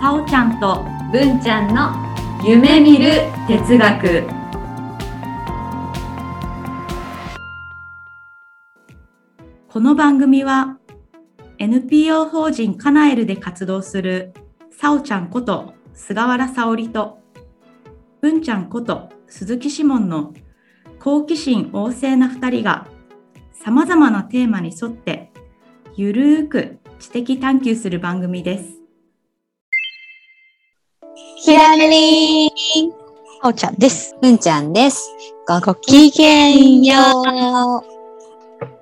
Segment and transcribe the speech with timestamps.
[0.00, 1.92] さおちゃんと文ちゃんの
[2.44, 4.42] 夢見る哲学。
[9.72, 10.76] この番組は
[11.56, 14.34] NPO 法人カナエルで活動する
[14.70, 17.20] さおちゃんこと菅原沙織と
[18.20, 20.34] 文ちゃんこと鈴木志門の
[21.00, 22.86] 好奇心旺盛な2人が
[23.52, 25.31] さまざまなテーマに沿って
[25.94, 28.64] ゆるーく知的探求する番組です。
[31.36, 32.50] ひらりー
[33.42, 34.16] あおちゃんです。
[34.22, 35.10] 文ちゃんです。
[35.46, 36.96] ごごきげんよう。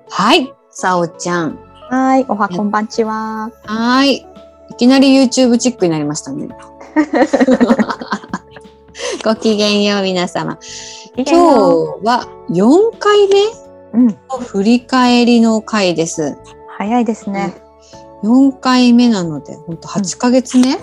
[0.09, 1.55] はい、さおちゃん。
[1.55, 1.59] う。
[1.93, 3.51] はい、おはこんばんちは。
[3.65, 4.25] はい。
[4.69, 6.47] いきなり YouTube チックになりましたね。
[9.25, 10.57] ごきげんよう、皆様。
[11.17, 11.33] 今日
[12.05, 13.35] は4回目
[13.93, 16.37] うん、の振り返りの回です。
[16.81, 17.53] 早いですね。
[18.23, 20.77] 4回目なので、ほんと8ヶ月目、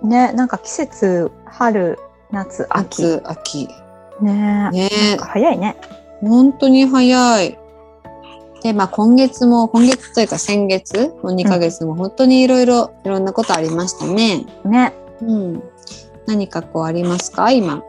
[0.00, 1.98] ね、なんか季節、春、
[2.30, 3.02] 夏、秋。
[3.02, 3.68] 夏、秋。
[4.22, 5.76] ねね早いね。
[6.20, 7.58] 本当に早い。
[8.62, 14.46] で、まあ今月も、今月というか先月の2ヶ月も本当にいろいろ、いろんなことありましたね。
[14.64, 15.62] ね、うん。
[16.26, 17.50] 何かこうありますか？
[17.50, 17.82] 今。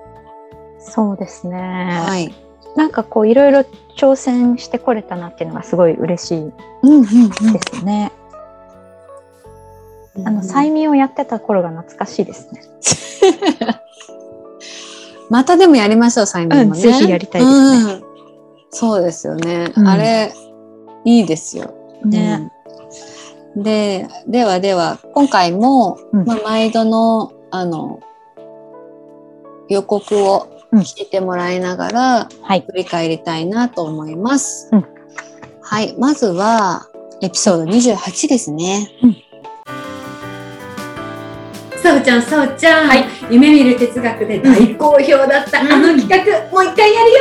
[0.80, 1.58] そうですね。
[2.08, 2.34] はい。
[2.76, 3.66] なんかこういろいろ
[3.98, 8.12] 挑戦してこれたなっていうのがすごい嬉しいうんうんうんですね。
[10.26, 12.62] あの催眠をやってた頃が懐かしいですね。
[15.30, 16.62] またでもやりましょう、催眠もね。
[16.64, 18.02] うんぜひやりたいですね。
[18.70, 19.72] そうですよね。
[19.76, 20.34] うんあれ、
[21.06, 21.74] いいですよ。
[22.04, 22.52] ね、
[23.56, 28.00] うんで、ではでは、今回も、うんまあ、毎度の、あの、
[29.68, 30.48] 予告を
[30.80, 32.64] 聞いてもらいながら、はい。
[32.66, 34.70] 振り返りたいなと思います。
[34.72, 34.86] うん。
[35.62, 35.96] はい。
[35.98, 36.88] まずは、
[37.22, 38.90] エピソード28ですね。
[41.76, 43.06] さおちゃん、さおちゃん、はい。
[43.30, 45.72] 夢見る哲学で大好評だった、うん。
[45.72, 47.18] あの企画、もう一回やるよ。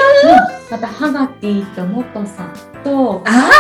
[0.71, 2.25] またハガティとモト。
[2.27, 2.53] さん
[2.85, 3.51] とあ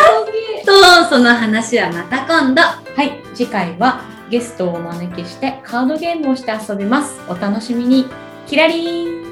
[0.62, 2.62] ーと、その話はまた今度。
[2.62, 3.20] はい。
[3.34, 7.18] 次回はゲストをお招きしてカードゲームをして遊びます。
[7.28, 8.06] お楽しみに。
[8.46, 9.29] キラリーン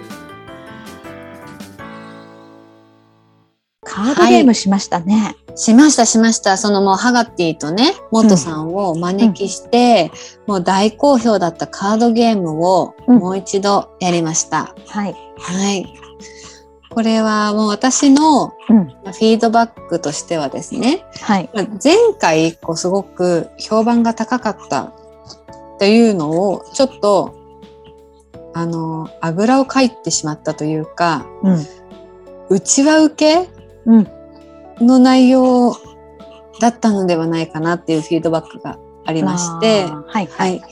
[3.89, 5.37] カードゲームしましたね。
[5.57, 6.57] しました、しました。
[6.57, 10.13] そのもう、ハガティとね、モトさんをお招きして、
[10.47, 14.75] もう大好評だったカードゲームをうんもう一度やりました。
[14.87, 15.17] はい。
[15.39, 15.93] はい。
[16.91, 18.87] これはもう私のうん。
[18.89, 21.51] フィードバックとしてはですね、はい。
[21.55, 24.93] まあ前回こうすごく評判が高かったっ
[25.79, 27.35] ていうのをちょっと
[28.55, 31.67] あのあぐらをかいてしまったというかうん。
[32.51, 33.58] うちわ受け
[33.89, 34.07] うん。
[34.87, 35.77] の内容
[36.61, 40.27] だったのではないかなっていうフィードバックがありまして、はい。
[40.27, 40.31] は。
[40.37, 40.63] はいい、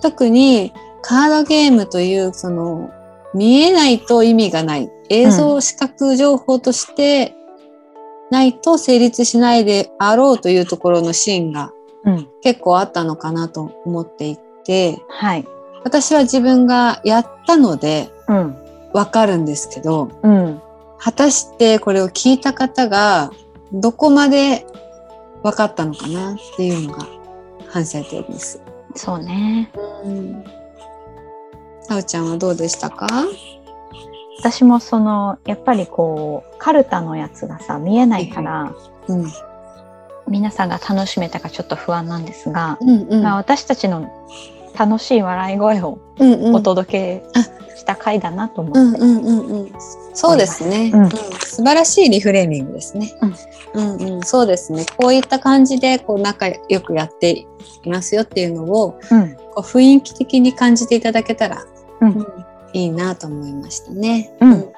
[0.00, 0.72] 特に
[1.02, 2.90] カードゲームというその
[3.34, 7.34] 見えないと意味がない映像視覚情報として
[8.30, 11.72] ないと成立しないであろうというところのシーンが
[12.04, 12.28] うん。
[12.42, 15.46] 結構あったのかなと思っていてはい。
[15.84, 18.56] 私は自分がやったのでうん。
[18.92, 20.62] わかるんですけどうん。
[21.04, 23.32] 果たしてこれを聞いた方が
[23.72, 24.64] どこまで
[25.42, 27.06] 分かったのかなっていうのが
[27.68, 28.60] 反省点です。
[28.94, 29.72] そうね。
[30.04, 30.44] うん。
[31.82, 33.08] さおちゃんはどうでしたか？
[34.38, 38.74] 私もそのやっぱりこうカルタのやつがさ見えないから
[39.08, 39.26] うん。
[40.28, 43.22] 皆さんが楽しめたかちょっと不安なんですが、うんうん。
[43.24, 44.08] まあ、私たちの
[44.78, 45.98] 楽しい笑い声を。
[46.54, 47.22] お届け
[47.82, 49.72] した回だなと思って、うんうんうんうん。
[50.14, 51.10] そうですね、うんうん
[51.52, 53.12] 素晴らしいリフレーミングですね。
[53.74, 54.22] うんうん。
[54.22, 54.86] そうですね。
[54.96, 57.46] こういった感じでこう仲良くやってい
[57.90, 61.62] ますよっていうのをうんこう雰囲気的に感じていただけたら、
[62.00, 62.26] うん
[62.72, 64.32] いいなと思いましたね。
[64.40, 64.72] うん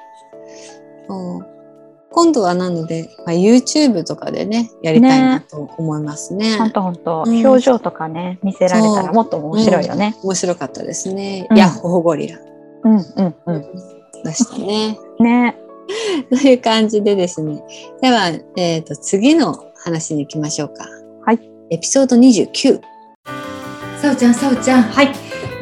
[2.11, 6.57] 今度はなので、まあ、YouTube とかでねやりたいなと思いますね。
[6.57, 10.15] ほんとほんと、うん表情とかね見せられたらもっと面白いよね。
[10.23, 11.47] 面白かったですね。
[11.49, 12.39] うんヤッホーゴリラ
[12.85, 13.61] うんうんうん。
[14.23, 14.97] でしたね。
[15.19, 15.57] ね。
[16.29, 17.61] という感じでですね。
[18.01, 20.85] では、えっ、と、次の話に行きましょうか。
[21.25, 21.39] はい。
[21.71, 22.79] エピソード29。
[24.01, 24.83] さおちゃん、さおちゃん。
[24.83, 25.07] はい。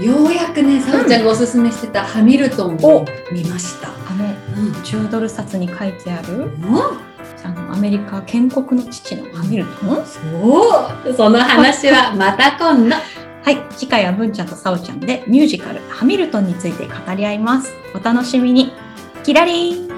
[0.06, 3.88] ようやくね、さおちゃんがおすすめしてたハミルトンを見ました。
[3.88, 4.25] あの
[4.66, 4.74] うん。
[4.74, 6.81] 10ドル札に書いてあるも
[7.46, 9.86] あのアメリカ建国の父のハミルト？
[9.86, 11.14] ンそう。
[11.14, 12.96] その話はまた今度。
[13.44, 18.72] はい次回は文ちゃんとさおちゃんでミュージカル「ハミルトン」について語り合いますお楽しみに
[19.24, 19.94] キラリーン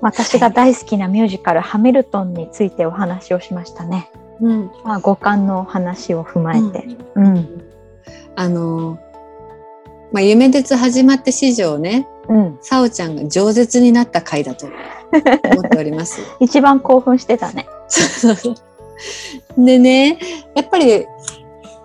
[0.00, 4.10] 私が大好きなミュージカル「ハミルトン」についてお話をしましたね。
[4.40, 4.70] うん。
[4.82, 6.88] まあ、五感の話を踏まえて。
[7.14, 7.64] ううんん。
[8.34, 8.98] あの、
[10.10, 12.58] まあ、夢鉄始まって史上ね、うん。
[12.60, 16.20] さおちゃんが饒舌になった回だと思っております。
[16.40, 17.68] 一番興奮してたね。
[17.86, 18.71] そうそうそう
[19.58, 20.18] でね、
[20.54, 21.06] やっぱり、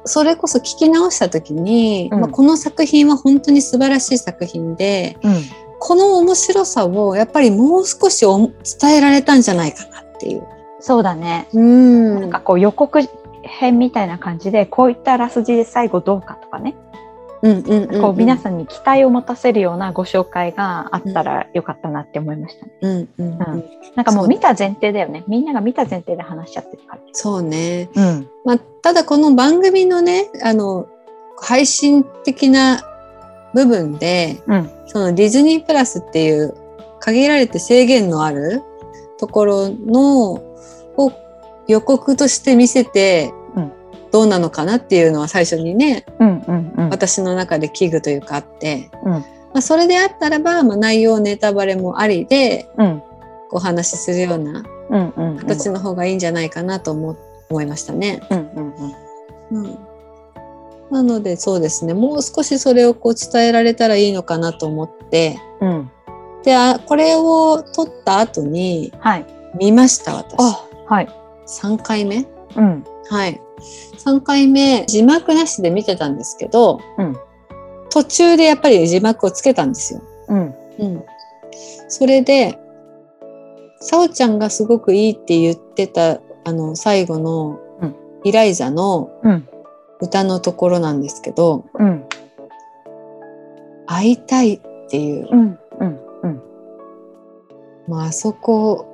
[0.06, 5.34] それこそ聞き直した時に、うんまあ、この作品は本当に素晴らしい作品で、うん。
[5.80, 10.48] この面白さをやっぱりもう少しお伝えられたんじゃないかなっていう。
[10.80, 11.48] そうだね。
[11.54, 13.00] うんなんかこう予告
[13.44, 16.76] 編みたいな感じで、こういったあらすじで最後どうかとかね。
[17.42, 22.72] こう皆さんに期待を持たせるようなご紹介があったらよかったなって思いましたね。
[22.82, 23.64] うんうんうんうん
[23.96, 25.24] なんかもう見た前提だよね。
[25.28, 27.02] みんなが見た前提で話しちゃってるから。
[27.14, 27.90] そうね。
[27.96, 28.30] うん。
[28.46, 30.88] まあ、ただこの番組のね、あの、
[31.40, 32.84] 配信的な
[33.56, 34.70] 部分で、うん。
[34.86, 36.56] そのディズニープラスっていう
[37.00, 38.62] 限られて制限のある
[39.18, 41.12] ところのを
[41.68, 43.37] 予告として見せてうん
[44.12, 46.90] どうなのかなっていうのは最初にね、うんうんうん。
[46.90, 49.24] 私の中で危惧というかあって、うんま
[49.56, 53.02] あ、それであったらば、まあ、内容ネタバレもありでうん。
[53.52, 54.64] お話しするような。
[55.40, 57.16] 形の方がいいんじゃないかなと思
[57.50, 58.22] 思いましたね。
[58.30, 58.74] うんうん
[59.52, 59.64] うん。
[59.64, 59.80] うん
[60.90, 65.92] なのでそうですねもう少しそれをこう伝えられたらいいのかなと思ってうん。
[66.44, 69.26] であこれを撮った後にはい。
[69.60, 71.10] 見ました私あ、はい。
[71.46, 72.26] 3回目？
[72.56, 72.86] うん。
[73.10, 73.42] はい
[74.08, 77.18] 3回目字幕なしで見てたんですけど、うん
[77.90, 80.02] 途中でやっぱり字幕をつけたんですよ。
[80.28, 80.56] うん。
[80.78, 81.06] うん、
[81.88, 82.60] それで
[83.80, 87.96] さおちゃんがすごくいいって言ってたあの最後のうん
[88.26, 89.48] イライザのうん。
[90.00, 92.06] 歌のところなんですけどうん。
[93.88, 94.60] 「会いたい」っ
[94.90, 95.60] ていう、うん。
[95.80, 96.00] うん。
[96.24, 96.42] うん。
[97.88, 98.86] まああそこ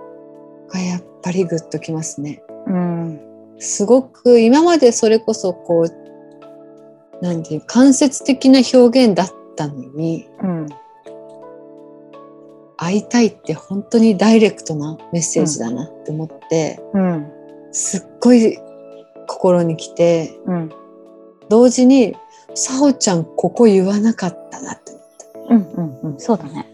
[0.69, 2.41] がやっぱりグッときますね。
[2.67, 3.32] うん。
[3.63, 10.67] すごく今までそれこそこうなんていう間接的な表現だったのにうん。
[12.75, 17.31] 会いたいって本当にダイレクトなメッセージだなって思って、うん。
[17.71, 18.57] すっごい
[19.27, 20.69] 心にきてうん。
[21.47, 22.15] 同時に
[22.55, 26.01] さおちゃんここ言わなかったなって思ったうん。
[26.03, 26.13] うん。
[26.13, 26.19] うん。
[26.19, 26.67] そうだね。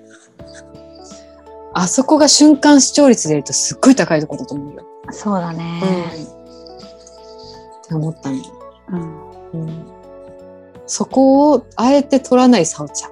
[1.75, 6.38] あそこが瞬間視聴率で言うとすっごい高いところだと思うよ、そうだね。
[7.89, 8.37] って思ったの、
[9.53, 9.65] うん。
[9.65, 9.85] うん、
[10.85, 13.11] そこをあえて取らないさおちゃん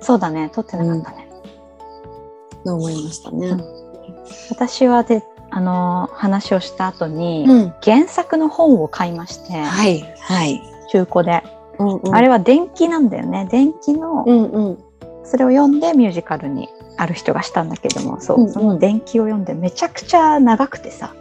[0.00, 0.50] そうだね。
[0.52, 1.28] 撮ってなかったね。
[2.64, 3.56] と思いましたね。
[4.50, 10.60] 私はで、あの、話をした後に、うん原作の本を買いまして、はいはい。
[10.90, 11.42] 中古で。
[11.78, 13.46] うんうんあれは電気なんだよね。
[13.50, 14.78] 電気の、うんうん
[15.26, 16.68] それを読んでミュージカルに
[16.98, 21.14] ある人がしたんだけども、そう、うんうんその電気を読んでめちゃくちゃ長くてさ、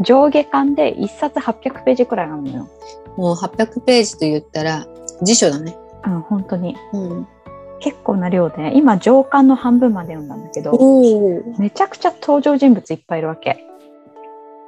[0.00, 2.68] 上下巻で1冊800ページくらいあるのよ。
[3.16, 4.86] もう800ページと言ったら
[5.22, 5.76] 辞書だね。
[6.06, 6.76] うん、本当に。
[6.92, 7.28] うん、
[7.80, 10.72] 結構な量で、今上巻の半分まで読んだんだけど。
[11.58, 13.66] めちゃくちゃ登場人物いっぱいいるわけ。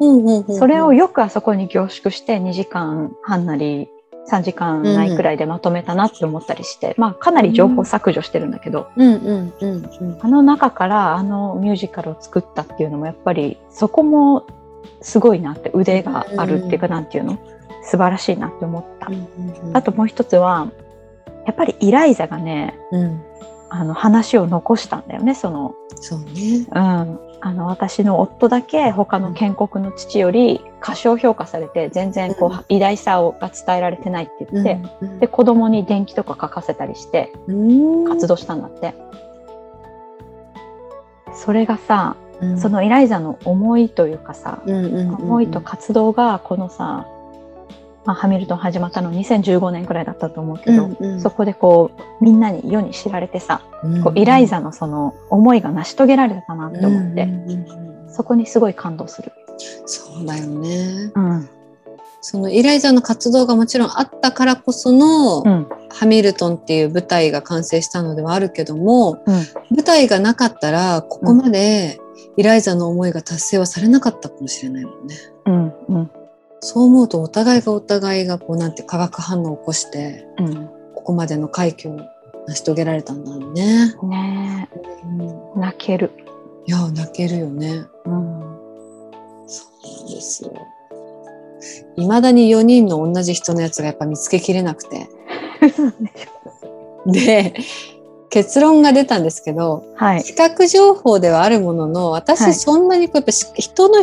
[0.00, 3.88] うんうんうんそれをよくあそこに凝縮して2時間半なり
[4.28, 10.18] 3時間ないくらいでまとめたなって思ったりして、まあかなり情報削除してるんだけど、うんうんうんうん。
[10.20, 14.46] あの中からあのミュージカルを作ったっていうのもやっぱりそこも
[15.00, 17.38] すごいなって腕があるっていうかなんていうの？
[17.84, 19.10] 素晴らしいなって思った。
[19.72, 20.70] あともう一つは
[21.46, 23.22] やっぱりイライザがねうん、
[23.70, 25.74] あの話を残したんだよねその。
[25.96, 26.66] そうね。
[26.70, 32.64] うん、あの私の夫だけ他の建国の父より過小評価されて全然こう、うん。
[32.68, 38.08] 偉大さをが伝えられてないって言って、うんで子供に電気とか書かせたりしてうん。
[38.08, 38.94] 活動したんだって。
[41.34, 47.06] それがさ、うんそのイライザの思いというかさ、うんうんうん思いと活動がこのさ、
[48.04, 59.32] まあ、ハミルトン始まったの2015年くらいだったと思うけど、うんうんそこでこうみんなに世に知られてさ、うんこうイライザのその思いが成し遂げられたなって思って、うんうんうんそこにすごい感動する。
[59.86, 61.10] そうだよね。
[61.14, 61.48] うん。
[62.20, 65.66] そのイライザの活動がもちろんあったからこその、うん。
[65.90, 69.34] ハミルトンっていう舞台が完成したのではあるけども、うん。
[69.70, 71.98] 舞台がなかったらここまで
[72.36, 75.16] イライザの思いが達成はされなかったかもしれないもんね。
[75.46, 75.72] うん。
[75.88, 76.10] うん。
[76.60, 80.66] そう思うとお互いがお互いがこうなんて化学反応を起こしてうん。
[80.94, 81.98] ここまでの快挙を
[82.46, 83.94] 成し遂げられたんだろうね。
[84.04, 84.68] ね
[85.04, 86.12] うん、え、泣ける。
[86.66, 87.84] いや泣けるよね。
[88.04, 88.42] うん。
[89.46, 90.52] そうなんですよ。
[91.96, 95.08] いまだに4人の同じ人のやつがやっぱ見つけきれなくて。
[97.06, 97.54] で
[98.32, 100.22] 結論が出たんですけど、はい。
[100.22, 103.96] 視覚情報ではあるものの、私はいそんなにこうやっぱし人の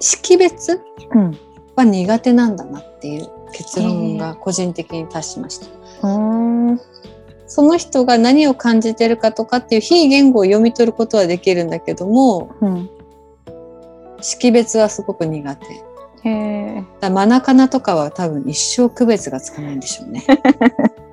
[0.00, 0.80] 識別
[1.14, 1.38] うん。
[1.76, 5.66] は苦手なんだなっていう結論が個人的に達しました。
[7.46, 12.90] その人が何を感じてるかとかっていう非言語を読み取ることはできるんだけども、うん。
[14.20, 15.66] 識別はすごく苦手。
[16.28, 16.84] へえ。
[16.98, 20.26] だマナカナとかは多分一生区別がつかないんでしょうね。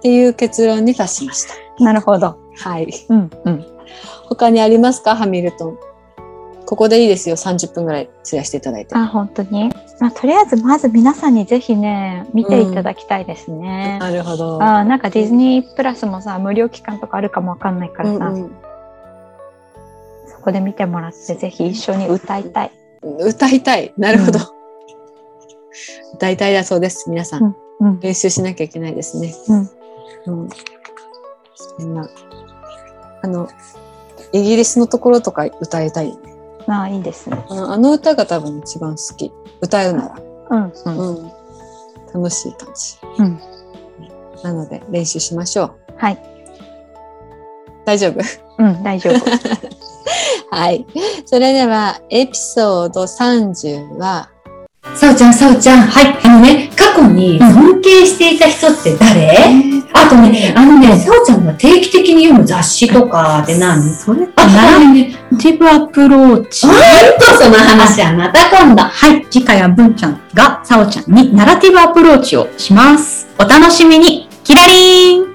[0.00, 1.84] っていう結論に達しました。
[1.84, 2.38] なるほど。
[2.56, 2.88] はい。
[3.10, 3.30] うん。
[3.44, 3.64] うん。
[4.28, 5.14] 他にありますか？
[5.14, 5.78] ハミルトン。
[6.64, 7.36] ここでいいですよ。
[7.36, 8.94] 30分ぐらい費やしていただいて。
[8.94, 9.70] あ、本当に？
[10.00, 13.98] まあ、とりあえず、まず皆さんにぜひね、見ていただきたいですね。
[14.00, 14.62] なるほど。
[14.62, 18.50] あーなんかディズニープラスもさ、無料期間とかあるかもわかんないからさ、うんうん
[20.26, 22.72] そこで見てもらって、ぜひ一緒に歌いたい。
[23.02, 23.92] 歌いたい。
[23.98, 24.38] なるほど。
[24.38, 24.44] うん
[26.14, 27.08] 歌いたいだそうです。
[27.08, 27.56] 皆さん。
[27.78, 28.00] うん。
[28.00, 29.34] 練習しなきゃいけないですね。
[29.48, 29.70] うん。
[30.26, 30.48] うん。
[31.78, 32.08] そんな。
[33.22, 33.48] あの、
[34.32, 36.18] イギリスのところとか歌いたい。
[36.66, 37.44] ああ、いいですね。
[37.48, 39.32] あのあの歌が多分一番好き。
[39.60, 40.14] 歌うなら。
[40.50, 40.72] うん。
[40.84, 41.16] うん。
[41.16, 41.32] うん。
[42.14, 42.98] 楽しい感じ。
[43.18, 43.40] うん。
[44.42, 45.72] なので練習しましょう。
[45.96, 46.18] はい。
[47.84, 48.20] 大丈夫？
[48.58, 49.20] うん、大丈夫。
[50.54, 50.86] はい。
[51.26, 54.28] それでは、エピソード30は、
[54.96, 55.80] さおちゃん、さおちゃん。
[55.82, 56.18] はい。
[56.24, 66.66] あのね、過去に尊敬していた人って誰、あとね、あのね、さおちゃんが定期的に読む雑誌とかって何それってあ、ナラね、ティブアプローチ。
[66.66, 66.80] ほんと
[67.42, 68.82] その話はまた今度。
[68.82, 69.26] はい。
[69.30, 73.28] 次回は文ちゃんがさおちゃんにナラティブアプローチをします。
[73.38, 74.28] お楽しみに。
[74.44, 75.34] キラリーン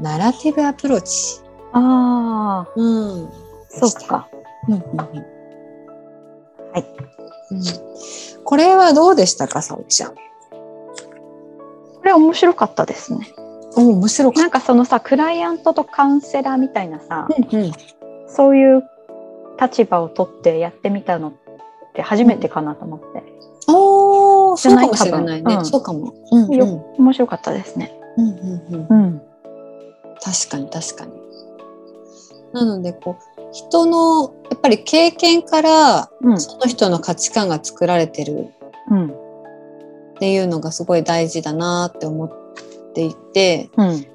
[0.00, 1.40] ナラティブアプローチ。
[1.72, 3.28] ああ、うん。
[3.68, 4.28] そっか。
[4.68, 4.98] うんうんうん
[6.72, 6.84] はい。
[7.50, 7.62] うん
[8.44, 10.14] これはどうでしたか、さおりちゃん？
[12.02, 13.28] これ面白かったですね。
[13.76, 17.56] お面白かっなんかそのさ、クライアントとカウンセラーみたいなさ、た。
[17.56, 17.72] うんうん
[18.34, 18.82] そういう
[19.60, 21.32] 立場を取ってやってみたのっ
[21.92, 23.22] て初めてかなと思って。
[23.68, 25.54] おー、じゃないそうかもしれないね。
[25.54, 26.14] うんそうかも。
[26.32, 26.64] うんうんよ
[26.98, 27.92] 面白かったですね。
[28.16, 29.22] うんうんうんうん。
[30.20, 31.12] 確かに確かに。
[32.52, 36.40] なのでこう人のやっぱり経験からうん。
[36.40, 38.48] その人の価値観が作られてる
[38.90, 39.14] うん。
[40.22, 44.06] っていうのがすごい大事だなって思っていてうん。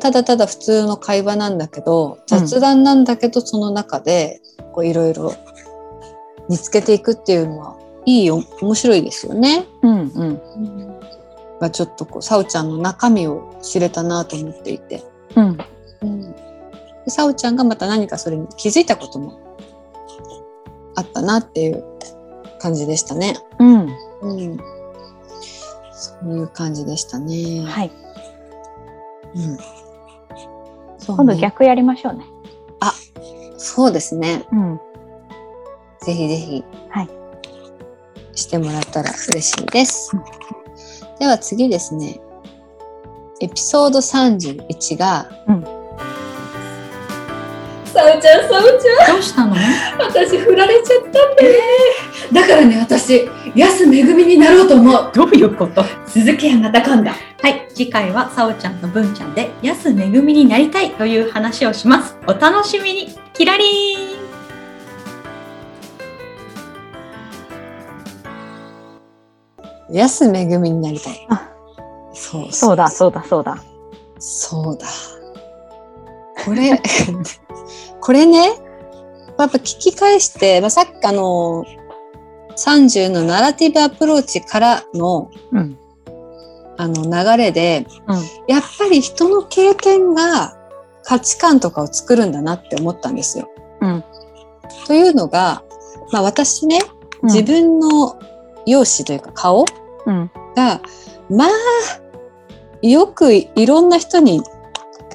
[0.00, 4.40] ただただ普通の会話なんだけど雑談なんだけどその中で
[4.72, 5.34] こういろいろ
[6.48, 7.76] 見つけていくっていうのは
[8.06, 9.66] いいよ面白いですよね。
[9.82, 10.10] うん。
[10.14, 11.00] うん。
[11.60, 15.04] がちょっとこうさおちゃんの中身を知れたなと思っていて。
[15.34, 15.58] うん。
[16.00, 16.36] うん、で
[17.08, 19.38] さおちゃんがまた何かそれに気づいたことも
[20.94, 21.84] あったなっていう
[22.58, 23.36] 感じでしたね。
[23.58, 23.88] うん。
[24.22, 24.75] うん、
[25.96, 27.64] そういう感じでしたね。
[27.66, 27.90] はい。
[29.34, 29.58] うん、
[30.98, 32.24] そう今度ね逆やりましょうね。
[33.58, 34.46] そうですね。
[34.52, 34.80] うん。
[36.00, 37.08] ぜひぜひ、はい
[38.34, 40.12] してもらったら嬉しいです。
[41.18, 42.20] では次ですね。
[43.40, 45.30] エピソード31が、
[47.96, 49.56] さおちゃん、さおちどうしたの？
[49.56, 49.62] ゃん。
[49.98, 51.58] 私、振られちゃったんだよね。
[52.30, 55.10] だからね、私、安めぐみになろうと思う。
[55.14, 55.82] どういうこと？
[56.06, 57.08] 続きはまた今度。
[57.08, 57.16] は
[57.48, 57.66] い。
[57.74, 62.18] 次回はさおちゃんと文ちゃんで安めぐみになりたいという話をします。
[62.26, 63.08] お楽しみに。
[63.32, 64.12] キラリー
[69.92, 71.48] ン安めぐみになりたいあ。
[72.12, 73.56] そうそうだ、そうだ、そうだ。
[74.18, 74.86] そうだ。
[76.44, 76.80] これ、
[78.00, 78.44] これね、
[79.38, 81.64] やっぱ聞き返して、まあ、さっきあの、
[82.56, 85.78] 30のナラティブアプローチからのうん。
[86.78, 88.16] あの流れで、うん。
[88.48, 90.56] やっぱり人の経験が
[91.02, 93.48] 価値観とかを作るんだなって思ったんですよ。
[93.80, 94.04] うん。
[94.86, 95.62] というのが、
[96.12, 96.80] まあ私ね、
[97.22, 98.18] 自分の
[98.66, 99.64] 容姿というか顔
[100.06, 100.30] うん。
[100.54, 100.80] が、
[101.30, 101.48] まあ、
[102.82, 104.42] よくいろんな人に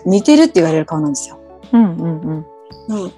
[0.05, 1.40] 似てるって言われる顔なんですよ。
[1.73, 1.97] うん。
[1.97, 2.45] うん。
[2.89, 3.11] うん、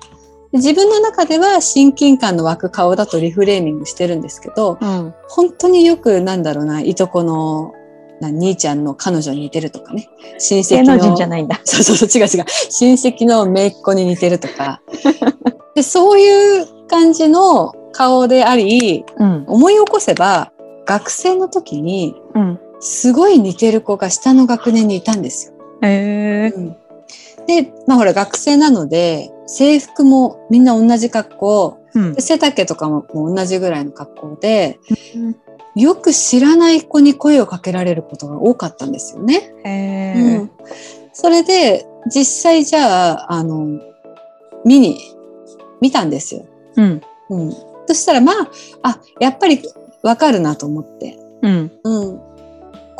[0.53, 5.13] 自分の中では親近感の湧く顔だとリフレーミングしてるんですけど、うん。
[5.27, 7.73] 本当によくなんだろうな、いとこの、
[8.21, 10.07] な兄ちゃんの彼女に似てるとかね。
[10.37, 10.97] 親戚の。
[10.97, 11.59] 人じゃないんだ。
[11.65, 12.45] そうそうそう、違う違う。
[12.69, 14.81] 親戚の姪っ子に似てるとか。
[15.75, 19.43] でそういう感じの顔であり、うん。
[19.47, 20.51] 思い起こせば、
[20.85, 22.59] 学生の時に、うん。
[22.79, 25.53] すごい似てる子が下の学年にいたんですよ。
[25.81, 26.82] うん
[27.47, 34.79] で、まあほら学生なので、制服もみんな同じ格好、うんで背丈とかももう同じぐらいの格好で、
[35.75, 39.53] よく知らない子に声をかけられることが多かったんですよね。
[39.65, 40.51] うん、
[41.13, 43.79] それで実際じゃああの
[44.65, 44.99] 見に
[45.81, 46.45] 見たんですよ。
[46.75, 47.01] うん。
[47.29, 47.51] うん、
[47.87, 48.49] そしたらまあ
[48.83, 49.61] あやっぱり
[50.01, 51.19] わかるなと思って。
[51.41, 51.71] うん。
[51.83, 52.21] うん、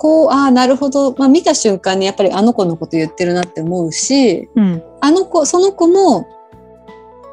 [0.03, 4.83] こうああなるほど、まあ、見た瞬間にやっぱりあの子のこと言ってるなって思うしうん。
[4.99, 6.27] あの子その子も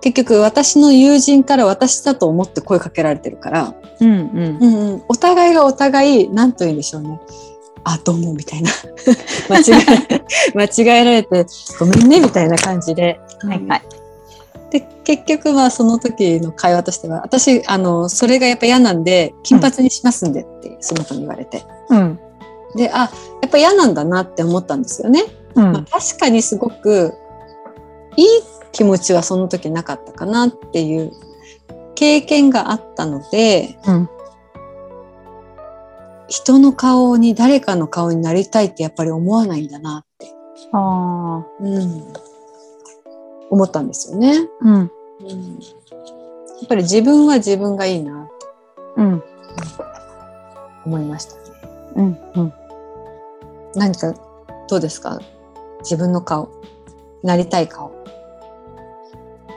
[0.01, 4.09] 結局私の友人から私だと思って声かけられてるから、うん。
[4.09, 4.59] うん。
[4.61, 7.21] うんうん、お互いがお互い何と言うんでしょうね
[7.83, 8.71] あどうもみたいな
[9.51, 10.23] 間違え
[10.55, 11.47] 間違えられて
[11.81, 13.19] ごめんねみたいな感じで。
[13.41, 13.83] はいはい。
[14.71, 21.65] で結局まあその時の会話としては私あのそれがやっぱ嫌なんで金髪にしますんでってその子に言われて。
[21.89, 22.21] うん。
[22.77, 23.11] であや
[23.47, 25.25] っぱ嫌なんだなって思ったんですよね。
[25.55, 27.13] うんまあ、確かにすごく
[28.17, 28.27] いい
[28.73, 31.13] 気持ちはその時なかったかなっていう
[31.97, 34.09] 経験があったのでうん。
[36.31, 40.33] 人の顔に誰かの顔になりたいってやっぱり思わないんだなって、
[40.73, 41.45] ああ。
[41.61, 42.13] うん、
[43.51, 44.75] 思ったんですよね、うん。
[44.75, 44.81] うん。
[44.81, 44.89] や
[46.65, 48.33] っぱり自分は自分がいいなって
[48.99, 49.23] うん。
[50.87, 51.41] 思いましたね。
[51.97, 52.19] うん。
[52.37, 52.53] うん。
[53.75, 54.15] 何か
[54.69, 55.19] どうですか？
[55.81, 56.49] 自分の顔。
[57.23, 57.93] なりたい顔。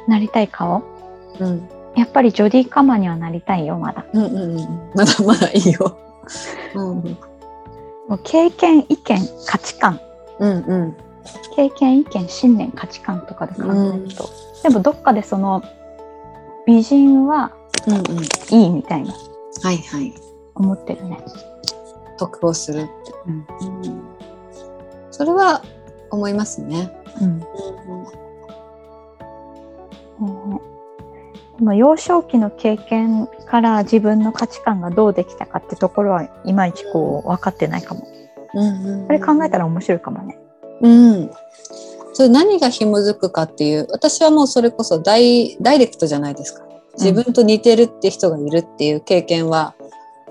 [0.08, 0.84] なりたい顔？
[1.40, 1.70] うん。
[1.96, 4.06] やっぱりジョディ・カマにはなりたいよ、まだ。
[4.14, 5.98] うんうんうん、まだ まだいいよ。
[6.76, 7.18] うんうん。
[8.10, 10.00] もう経験、意見、価値観。
[10.40, 10.98] うんうん。
[11.56, 14.28] 経験、意見、信念、価値観とかで考えると。
[14.64, 15.62] でもどっかでその
[16.66, 17.52] 美人は
[17.88, 18.24] うんうん。
[18.60, 19.14] いいみたいな。
[19.62, 20.14] はいはい。
[20.56, 21.20] 思ってるね。
[22.18, 22.90] 得をするって、
[23.28, 23.48] うん。
[23.86, 24.03] うん
[25.14, 25.64] それは
[26.10, 26.92] 思いますね。
[27.22, 27.40] うん。
[27.40, 27.46] で
[31.64, 38.08] も幼少期の経験から自分の価値観がどうできたかってところはいまいちこう分かってないかも。
[38.56, 40.40] うんうんこれ考えたら面白いかもね。
[40.82, 41.32] うん。
[42.14, 46.64] それ何が紐づくかっていう私はもうそれこそダイダイレクトじゃないですか
[46.98, 49.76] 自分と似てるって人がいるっていう経験は、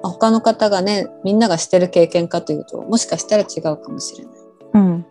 [0.03, 4.41] まあ他の方がねみんながしてる経験かというともしかしたら違うかもしれない
[4.75, 5.07] うん。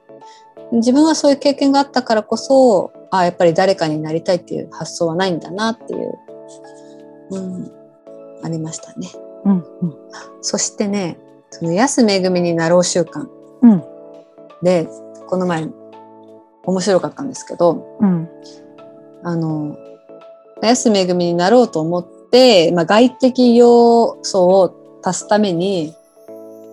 [0.71, 6.19] 自分はそういう経験があったからこそあやっぱり誰かになりたいっていう発想はないんだなっていう、
[7.31, 7.71] うん、
[8.43, 9.09] ありましたね
[9.43, 9.65] うん。
[10.41, 11.17] そしてね
[11.49, 13.27] その安めぐみになろう習慣
[13.61, 13.83] うん。
[14.63, 14.87] で
[15.27, 15.67] この前
[16.63, 18.29] 面白かったんですけどうん。
[19.23, 19.77] あの
[20.61, 25.93] 安めぐみになろうと思って、まあ、外的要素を足すために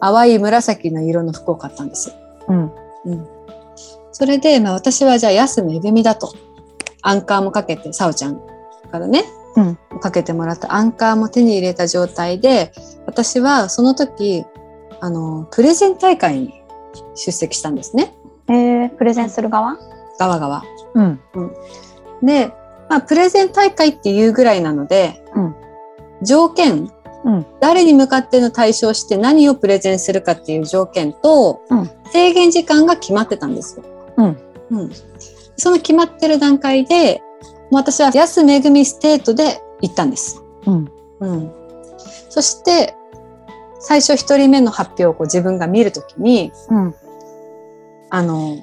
[0.01, 2.15] 淡い紫の色の服を買ったんですよ。
[2.49, 2.73] うん。
[3.05, 3.29] うん、
[4.13, 6.33] それで、まあ、私はじゃあ安めぐみだと。
[7.03, 8.41] アンカーもかけてさおちゃん
[8.91, 9.25] からね、
[9.57, 9.79] うん。
[10.01, 10.75] かけてもらった。
[10.75, 12.73] アンカーも手に入れた状態で
[13.07, 14.45] 私はその時
[15.01, 16.63] あのプレゼン大会に
[17.15, 18.15] 出席したんですね。
[18.49, 19.79] えー、プレゼンする側？
[20.19, 20.65] 側側。
[20.95, 21.21] うん。
[22.23, 22.53] で、
[22.89, 25.55] まあ、プレゼン大会っていうぐらいなので、うん。
[26.23, 26.91] 条件、
[27.25, 33.85] うん誰に向かっての対象して何をプレゼンするかっていう条件と、うん制限時間が決まってたんですよ。
[34.17, 34.39] うん
[34.71, 34.91] うん
[35.59, 37.21] その決まってる段階で、
[37.71, 40.43] 私は安めぐみステートで行ったんです。
[40.67, 40.91] うん。
[41.21, 41.53] うん、
[42.31, 42.95] そして、
[43.81, 46.95] 最初一人目の発表をこう自分が見るときに、うん。
[48.11, 48.57] あの、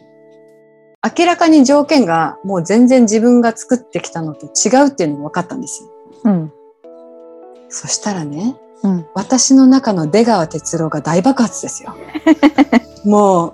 [1.18, 5.89] 明らかに条件がもう全然自分が作ってきたのと違うっていうのが分かったんですよ。
[6.24, 6.54] うん。
[7.76, 9.06] そしたらね、うん。
[9.14, 11.94] 私の中の出川哲郎が大爆発ですよ。
[13.04, 13.54] も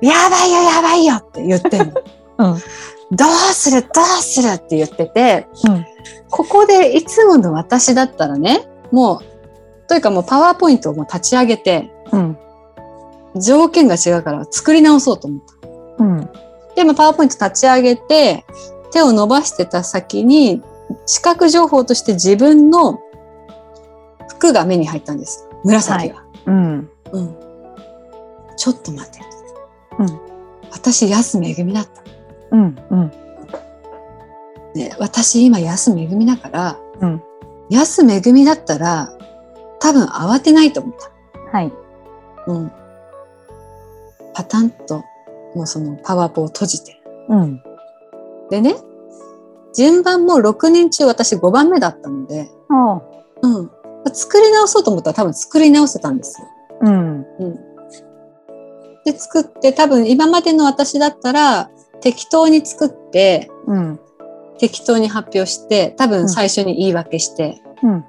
[0.00, 1.94] う、やばいよやばいよって言ってんの。
[2.38, 2.58] うん。
[3.10, 5.84] どうするどうするって言ってて、うん。
[6.30, 12.38] ここでいつもの私だったらね、もう、というかもうパワーポイントをもう立ち上げて、うん。
[13.36, 16.04] 条件が違うから作り直そうと思った。
[16.04, 16.30] うん。
[16.74, 18.46] で、まあ、パワーポイント立ち上げて、
[18.92, 20.62] 手を伸ばしてた先に、
[21.04, 22.98] 視覚情報として自分の
[24.38, 25.60] 服が目に入ったんですよ。
[25.64, 26.24] 紫が。
[26.46, 26.90] うん。
[27.12, 27.36] うん。
[28.56, 29.20] ちょっと待って。
[29.98, 30.20] うん。
[30.70, 32.02] 私、安めぐみだった。
[32.52, 32.76] うん。
[32.90, 33.12] うん。
[34.74, 37.22] ね、私、今、安めぐみだから、うん。
[37.68, 39.12] 安めぐみだったら、
[39.80, 40.94] 多分慌てないと思っ
[41.52, 41.56] た。
[41.58, 41.72] はい。
[42.46, 42.72] うん。
[44.34, 45.04] パタンと、
[45.54, 47.00] もうそのパワーポを閉じて。
[47.28, 47.62] うん。
[48.50, 48.76] でね、
[49.74, 52.48] 順番も6人中私5番目だったので、
[53.42, 53.70] うん。
[54.12, 56.48] 作り直そうと思ったら多分作り直せたんですよ。
[56.82, 57.26] うん。
[57.38, 57.54] うん。
[59.04, 64.00] で、作って多分今までの私だったら、適当に作って、うん。
[64.58, 68.04] 適当に発表して、多分最初に言い訳して、うん。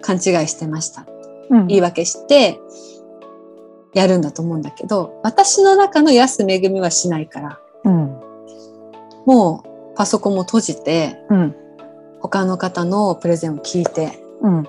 [0.00, 1.06] 勘違いしてました。
[1.50, 1.66] うん。
[1.66, 2.60] 言い訳して、
[3.92, 8.20] やるんだと思うんだけど、私の中の安めぐみはしないから、うん。
[9.24, 11.56] もうパソコンも閉じて、うん。
[12.20, 14.68] 他の方のプレゼンを聞いて、うん。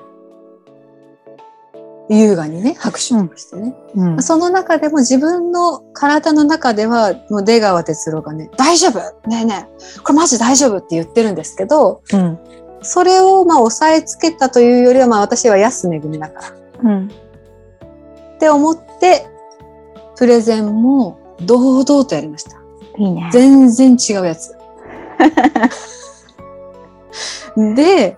[2.09, 3.73] 優雅にね、拍手とかしてね。
[3.95, 4.23] うん。
[4.23, 12.39] その中でも自分の体の中では、もう出川哲朗がね、大丈夫ねえねえ、これマジ大丈夫って言ってるんですけど、うん。
[12.81, 16.91] それをまあ押さえつけたというよりは、まあ私は安めぐみだから。
[16.91, 17.07] うん。
[17.07, 19.25] って思って、
[20.15, 22.57] プレゼンも堂々とやりました。
[22.97, 23.29] いいね。
[23.33, 24.55] 全然違うやつ。
[27.75, 28.15] で、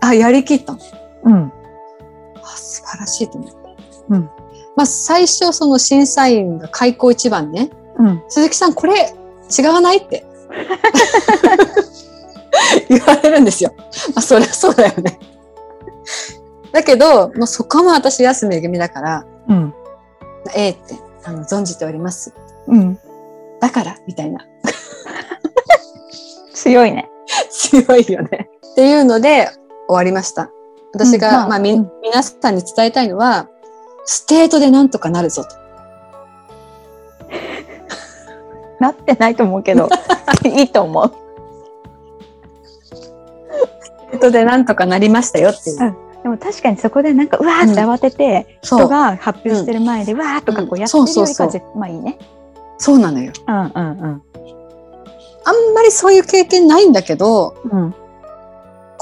[0.00, 0.78] あ、やりきったの。
[1.24, 1.52] うん。
[2.52, 3.56] あ素晴らしいと思って。
[4.10, 4.30] うん
[4.74, 8.22] まあ最初その審査員が開口一番ね、うん。
[8.28, 9.14] 鈴木さんこれ
[9.58, 10.24] 違わないって
[12.88, 13.74] 言われるんですよ。
[13.76, 13.84] ま
[14.16, 15.18] あそりゃそうだよね。
[16.72, 19.74] だけど、もうそこも私安めぐみだから、うん。
[20.54, 22.34] ええってあの存じております。
[22.66, 22.98] うん。
[23.60, 24.40] だから、みたいな。
[26.54, 27.10] 強いね。
[27.50, 28.48] 強いよね。
[28.72, 29.50] っていうので
[29.86, 30.50] 終わりました。
[30.92, 33.48] 私が、うんまあまあ、み、うん皆さんに伝えたいのは、
[34.04, 35.50] ステートでなんとかなるぞと。
[38.80, 39.88] なってないと思うけど、
[40.44, 41.12] いいと思う。
[42.90, 45.80] ステートでなんとかなりましたよっていう。
[45.80, 52.16] うんでも確かにそこでなんかうわーって慌てて、人が発表してる前で、わーとかこうやってるよりかそうそうそうは絶まあいいね。
[52.78, 53.32] そうなのよ。
[53.48, 54.22] うんうん
[55.44, 57.94] あんまりそういう経験ないんだけど、うん。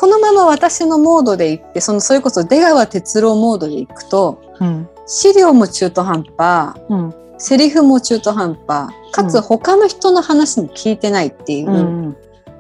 [0.01, 0.11] うん。
[0.11, 4.89] このまま私のモードで行って、その、それこそ出川哲朗モードで行くと、うん。
[5.07, 7.15] 資料も中途半端、うん。
[7.39, 12.17] セリフも中途半端、かうんつ他の人の話も聞いてないっていう、うん。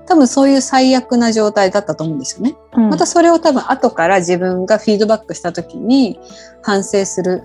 [0.07, 2.57] 多分そういう最悪な状態だったと思うんですよね。
[2.72, 2.88] うん。
[2.90, 6.18] またそれを多分後から自分がフィードバックした時に
[6.62, 7.44] 反省する。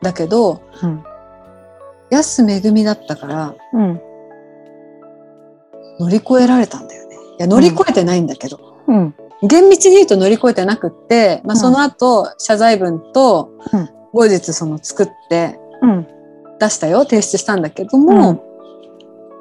[0.00, 1.04] だけど、うん。
[2.10, 4.00] 安めぐみだったからうん。
[6.00, 7.16] 乗り越えられたんだよね。
[7.16, 8.77] いや、乗り越えてないんだけど。
[8.88, 9.14] うん。
[9.46, 16.06] 厳密に言うと乗り越えてなくって、まあ、うんその後、謝罪文とうん、後日その作ってうん。
[16.58, 18.44] 出したよ、提出したんだけども、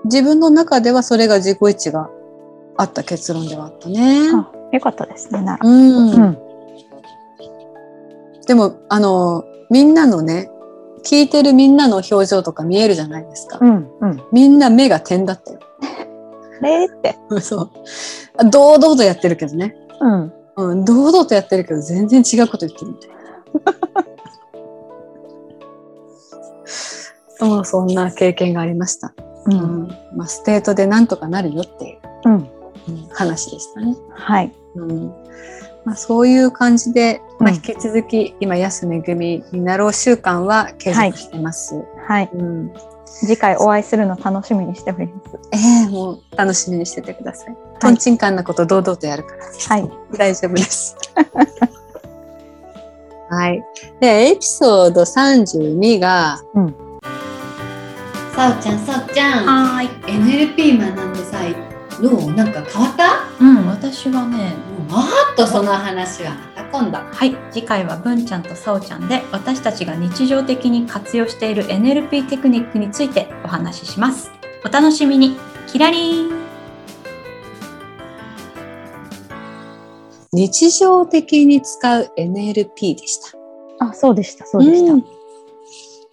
[0.05, 2.09] 自分の中ではそれが自己位置が
[2.77, 4.29] あった結論ではあったね。
[4.33, 5.41] あ、よかったですね。
[5.41, 5.67] なら。
[5.67, 6.11] うん。
[6.11, 6.37] うん。
[8.45, 10.49] でも、あの、みんなのね、
[11.03, 13.57] 聞いてるみんなの表情とか見えるじゃないですか。
[13.61, 13.89] うん。
[13.99, 14.23] うん。
[14.31, 15.59] みんな目が点だったよ。
[16.61, 17.17] れーって。
[17.41, 17.71] そ
[18.41, 18.49] う。
[18.49, 19.75] 堂々とやってるけどね。
[19.99, 20.33] うん。
[20.57, 23.15] うん、堂々とやってるけど全然違うこと言ってるみたいな。
[27.39, 29.13] そう、そんな経験がありました。
[29.45, 29.51] う。
[29.51, 29.87] うんん。
[30.15, 32.33] まあ、ステートでなんとかなるよっていう、うん。
[32.33, 32.49] うん
[33.11, 33.95] 話でしたね。
[34.11, 34.53] はい。
[34.75, 35.07] うん。
[35.85, 41.83] まあ、そういう感じで、まあ、うん引き続き、今、安めぐみになろう習慣は継続してます。
[42.07, 42.29] はい。
[42.33, 42.73] うん。
[43.07, 45.39] 次回お会いするの楽しみにしております。
[45.53, 47.57] ええもう楽しみにしててください。
[47.79, 49.45] とんちんかんなこと堂々とやるから。
[49.45, 49.89] はい。
[50.17, 50.95] 大丈夫です。
[53.29, 53.63] はい。
[53.99, 56.39] で、エピソード32が、
[58.35, 59.45] さおちゃん、さおちゃん。
[59.45, 59.89] はーい。
[60.55, 61.39] NLP 学んでさ、
[62.01, 63.27] どうなんか変わった？
[63.39, 64.53] うん、私はね、
[64.89, 65.03] もっ
[65.35, 66.97] とその話はまた今度。
[66.97, 74.31] はい、次回は文ちゃんとさおちゃんで私たちが日常的に活用している NLP テクニックについてお話しします。
[74.65, 75.37] お楽しみに。
[75.67, 76.37] キラリン。
[80.33, 83.37] 日常的に使う NLP でした。
[83.85, 84.45] あ、そうでした。
[84.45, 84.93] そうでした。
[84.93, 85.07] んこ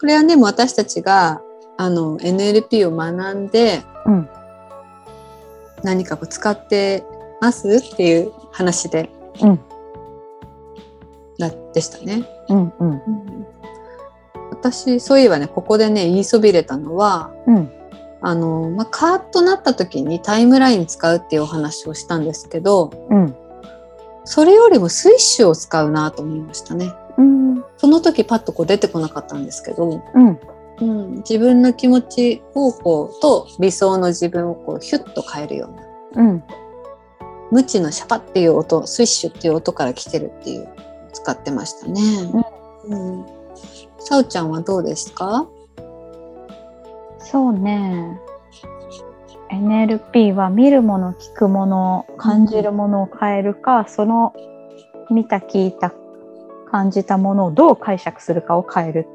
[0.06, 1.40] れはね、もう私たちが
[1.76, 4.28] あの NLP を学んで、うん
[5.84, 7.04] 何かこう使って
[7.40, 9.60] ますっていう話で、うん
[11.38, 12.24] だでしたね。
[12.48, 12.72] うん。
[12.78, 13.46] うん。
[14.50, 17.72] 私、そういえばね、ここでね、言いそびれたのは、うん。
[18.20, 23.36] あの、まあ、カーッとなった時にタイムライン使うっていうお話をしたんですけど、うん。
[24.24, 26.92] それよりもスイッシュを使うなと思いましたね。
[27.18, 27.64] うん。
[27.76, 30.38] その時パッとこう出てこなかったんですけど、うん。
[30.84, 35.70] うん、自分の気持ち方向と理想の自分をこうヒュッと変えるよ
[36.14, 36.22] うな。
[36.22, 36.44] うん。
[37.50, 40.68] 無知のシャパっていう音、スイッシュっていう音から来てるっていう、
[41.12, 42.00] 使ってましたね。
[42.86, 43.24] うん。
[43.98, 45.46] さおちゃんはどうですか？
[47.18, 48.20] そうね。
[49.50, 54.34] NLP は見るもの、聞くもの、感じるものを変えるか、その
[55.10, 55.92] 見た、聞いた、
[56.70, 59.06] 感じたものをどう解釈するかを変える。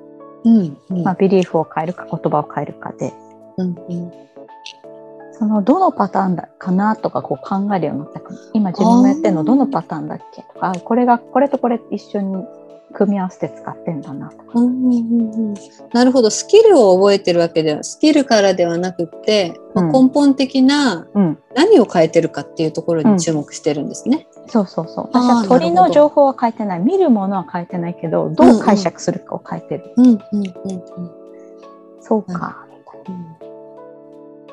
[0.44, 0.78] うん。
[0.90, 1.04] うん。
[1.04, 3.14] まあ、ビリーフを変えるか、言葉を変えるかで。
[3.58, 4.12] うんうん
[5.32, 10.42] そのどのパターンだかなとかこう考えるようになったかも今自分がやってるのどのパターンだっけ？
[10.42, 12.44] とかこれがこれとこれ一緒に
[12.92, 14.44] 組み合わせて使ってんだなとか。
[14.56, 15.54] うんうんうん
[15.94, 16.30] なるほど。
[16.30, 24.28] スキルを覚えてるわけでは、スキルからではなくって、まあうん根本的なうん、何を変えてるかっていうところに注目してるんですね。
[24.50, 25.10] そうそうそう。
[25.14, 26.80] 私は鳥の情報は変えてない。
[26.80, 29.94] 見るものは変えてないけど、どう解釈するかを変えてる。
[29.98, 31.12] うんうんうんうん
[32.02, 32.66] そうか。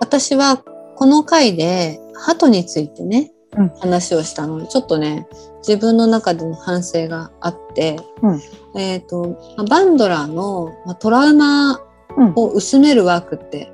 [0.01, 5.27] 私はこの回で鳩についてね、うん話をしたのでちょっとね
[5.67, 8.41] 自分の中での反省があって、うん
[8.79, 11.81] えっ、とまあバンドラーの、まあ、トラウマ
[12.19, 13.73] うんを薄めるワークって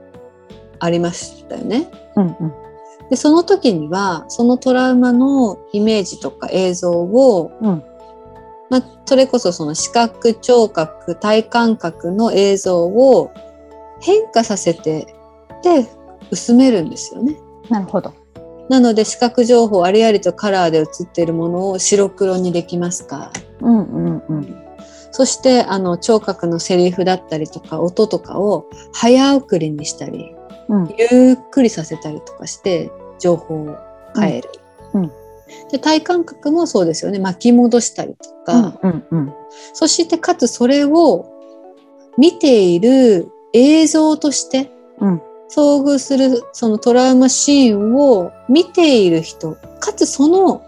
[0.78, 1.90] ありましたよね。
[2.16, 2.61] うんうん
[3.12, 7.84] でその時にはそのトラウマのイメージとか映像を、うん
[8.70, 13.30] まあ、それこそその視覚聴覚体感覚の映像を
[14.00, 15.14] 変化させて
[15.62, 15.86] で
[16.30, 17.36] 薄めるんですよね。
[17.68, 18.14] なるほど。
[18.70, 23.30] なので視覚情報ありありとカラーで映っているものを白黒にできますか？
[23.60, 24.64] うんうんうん。
[25.10, 30.34] そしてあの聴覚のセリフだったりとか音とかを早送りにしたり
[30.70, 32.90] うんゆっくりさせたりとかして
[33.22, 33.78] 情報を
[34.16, 34.50] 変える。
[34.94, 35.02] うん。
[35.04, 35.10] うん。
[35.70, 37.18] で体感覚もそうですよね。
[37.18, 39.34] 巻き戻したりとか、うんうん
[39.74, 41.30] そしてかつそれを
[42.16, 45.22] 見ている映像としてうん。
[45.54, 50.62] 遭遇するそのトラウマシーンを見ている人かつその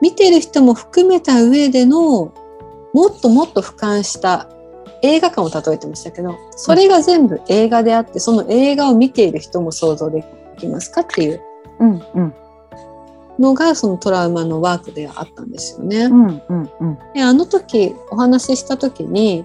[0.00, 2.32] 見てる人も含めた上での
[2.94, 4.48] もっともっと俯瞰した
[5.02, 10.24] 映画館を例えてましたけどそれが全部映画であってその映画を見ている人も想像で
[10.56, 11.42] きますかっていう
[11.82, 12.34] うんうん
[13.38, 16.04] のがそのトラウマのワークであったんですよね。
[16.04, 19.44] うんうんうんであの時お話しした時に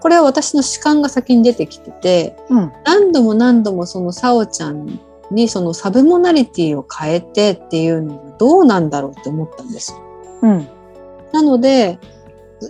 [0.00, 9.98] これは私の主観が先に出てきててうん何度も何度もそのサオちゃんにそのサブモナリティを変えてっていうのがどうなんだろうって思ったんですよ。
[10.42, 10.68] うん
[11.32, 11.98] なので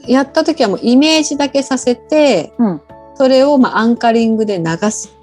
[0.08, 2.80] やった時はもうイメージだけさせてうん
[3.16, 5.14] それをまあアンカリングで流す。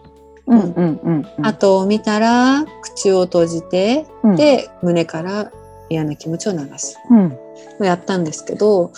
[0.52, 1.46] うんうんうんうん。
[1.46, 5.52] 後を見たら口を閉じてうん、で胸から
[5.90, 6.98] 嫌な気持ちを流す。
[7.10, 7.38] うん
[7.80, 8.92] やったんですけど、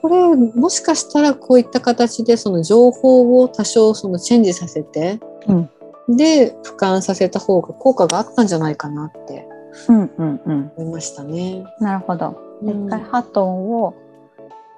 [0.00, 5.70] これもしかしたらこういった形でその情報を多少そのチェンジさせて、うん
[6.08, 9.46] で俯瞰させた方が効果があったんじゃないかなって
[9.88, 10.72] うんうんうん。
[10.76, 11.64] 思いましたね。
[11.80, 12.40] なるほど。
[12.62, 13.94] うん一回ハトンを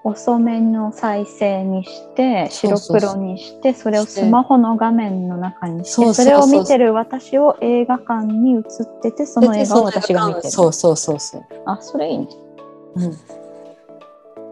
[0.06, 8.62] 遅めの再生にして白黒にしてそれをスマホの画面の中にしてそれを見てる私を映画館に映っ
[9.02, 10.50] ててその映画を私が見てる。
[10.50, 11.44] そうそうそうそう。
[11.64, 12.28] あそれいいね。
[12.96, 13.18] うん、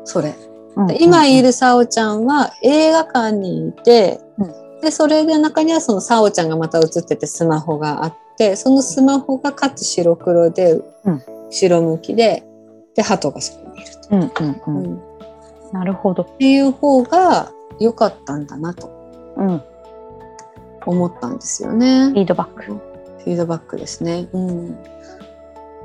[0.04, 0.34] それ。
[0.74, 12.42] うん今いるさおちゃんは映画館にいて、うんでそれで中にはそのさおちゃんがまた映っててスマホがあってそのスマホがかつ白黒で、うん白向きで
[12.94, 14.08] で鳩がそこにいると。
[14.10, 15.11] うんうんうん。
[15.72, 16.22] うんなるほど。
[16.22, 18.90] っていう方が良かったんだなと
[19.36, 19.58] うん。
[20.80, 22.12] フ思ったんですよね。
[22.14, 22.64] ィードバック。
[22.64, 24.28] フィードバックですね。
[24.32, 24.78] うん。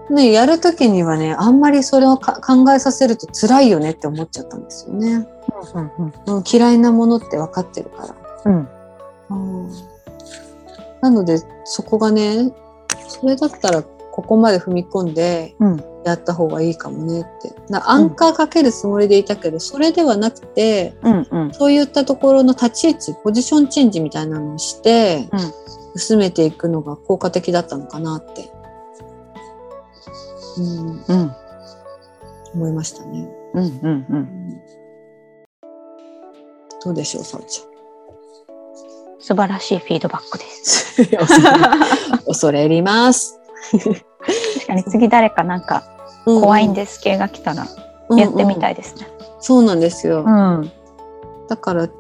[0.10, 5.28] ね、やるときにはね、あんまりそれをか考えさせると辛いよねって思っちゃったんですよね。
[5.74, 5.92] うん
[6.28, 8.16] うんうん、嫌いなものって分かってるから。
[8.46, 8.70] うん。
[9.30, 9.72] うん
[11.00, 12.52] なので、そこがね、
[13.08, 13.84] それだったら
[14.18, 17.54] ここまで踏み込んでうんやった方がいいかもねって。
[17.70, 25.40] なアンカーかけるつもりでいたけど、それではなくて、うんうんそういったところの立ち位置、ポジションチェンジみたいなのをして、うん
[25.94, 28.52] 薄めていくのが効果的だったのかなって、
[30.58, 31.32] うん、うん
[32.56, 33.28] 思いましたね。
[33.54, 34.62] うんうんうん。
[36.84, 37.64] どうでしょう、さおち
[39.20, 41.02] 素晴らしいフィードバックです。
[42.26, 43.40] 恐れ入ります。
[43.72, 45.84] 確かに次誰かなんか
[46.26, 47.68] 怖いんです系が来たら
[48.16, 48.74] やってみたい。
[48.74, 49.08] いですね。
[49.40, 50.24] そうなんですよ。
[50.26, 50.72] うん。
[51.48, 51.94] だから、ち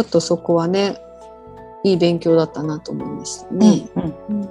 [0.00, 0.98] ょっとそこはね、
[1.84, 3.86] いい勉強だったなと思いましたね。
[3.96, 4.48] うん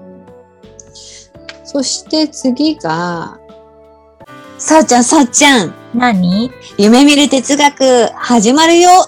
[1.65, 3.39] そして次が、
[4.59, 6.51] さあちゃん、さあちゃん、何？
[6.77, 8.91] 夢見る哲学始まるよ。
[8.91, 9.07] あっ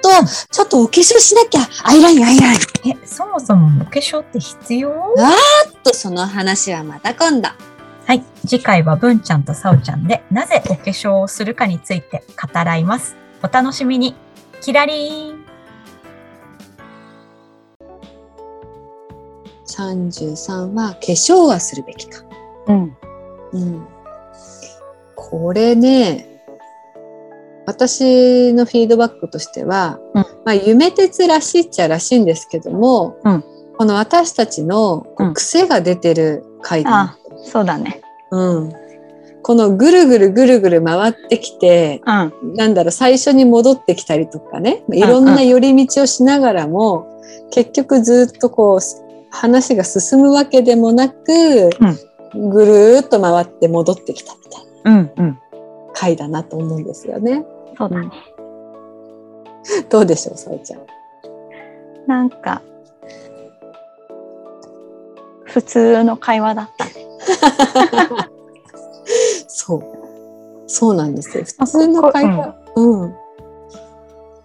[0.00, 0.08] と、
[0.52, 1.62] ちょっとお化粧しなきゃ。
[1.82, 2.58] アイライン、アイライン。
[2.90, 4.92] え、そもそもお化粧って必要？
[5.82, 7.48] と、その話はまた今度。
[8.06, 8.22] はい。
[8.46, 13.16] 次回は文ちゃんとさおちゃんで、なぜお化粧をするかについて語らいます。
[13.42, 14.14] お楽しみに。
[14.60, 15.44] キラリーン
[19.78, 22.24] 33は化粧はするべきか。
[22.66, 22.96] うん。
[23.52, 23.86] うん。
[25.14, 26.28] これね、
[27.66, 33.44] 私のフィードバックとしては、うんまあ夢鉄らしいっちゃらしいんですけども、うん
[33.78, 38.02] この私たちの癖が出てる回だなあ、そうだね。
[38.32, 38.72] うん。
[39.42, 42.54] このぐるぐるぐるぐる回ってきて、うん。
[42.54, 48.80] なんだろう、最初に戻ってきたりとかね、いろんな寄り道をしながらも、結局ずっとこう、
[49.30, 51.70] 話が進むわけでもなく、
[52.34, 55.12] ぐるーっと回って戻ってきたみたいなうん。
[55.16, 55.38] うん。
[55.94, 57.44] 回だなと思うんですよね。
[57.76, 58.10] そうだね。
[59.88, 60.80] どうでしょう、さおちゃん。
[62.08, 62.60] なんか、
[65.48, 66.92] 普通の会話だったね。
[69.48, 69.82] そう。
[70.66, 71.44] そうなんですよ。
[71.44, 72.54] 普通の会話。
[72.76, 73.14] うん。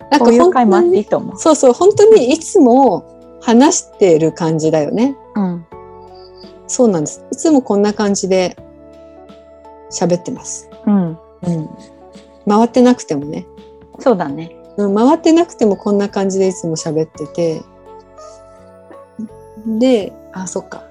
[0.09, 1.37] なんこういう会話あっていにいと思う。
[1.37, 5.15] そうそう、本当にいつも話してる感じだよね。
[5.35, 5.65] うん。
[6.67, 7.25] そうなんです。
[7.31, 8.55] いつもこんな感じで
[9.91, 10.69] 喋ってます。
[10.85, 11.09] うん。
[11.09, 11.69] うん。
[12.47, 13.45] 回ってなくてもね。
[13.99, 14.55] そうだね。
[14.77, 17.61] うん回ってなくてもこんな感じでいつも喋ってて。
[19.67, 20.83] で、あ、そっか。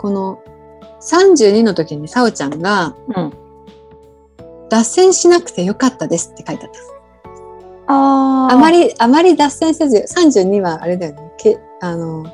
[0.00, 0.42] この
[1.02, 3.32] 32の時にさおちゃんがうん。
[4.70, 7.92] 脱線しなくてよかったですって書いてあった。
[7.92, 11.32] ああまり、あまり脱線せず、32はあれだよね。
[11.38, 12.24] けあの、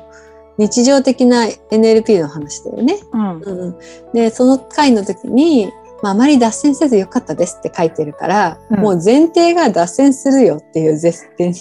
[0.59, 2.99] 日常的な NLP の話だよね。
[3.11, 3.39] うん。
[3.39, 3.77] うんうん、
[4.13, 5.71] で、その回の時に、
[6.03, 11.51] まあ、あまり脱線せずよかったですって書いてるから、うんもう前提が脱線するよっていう前提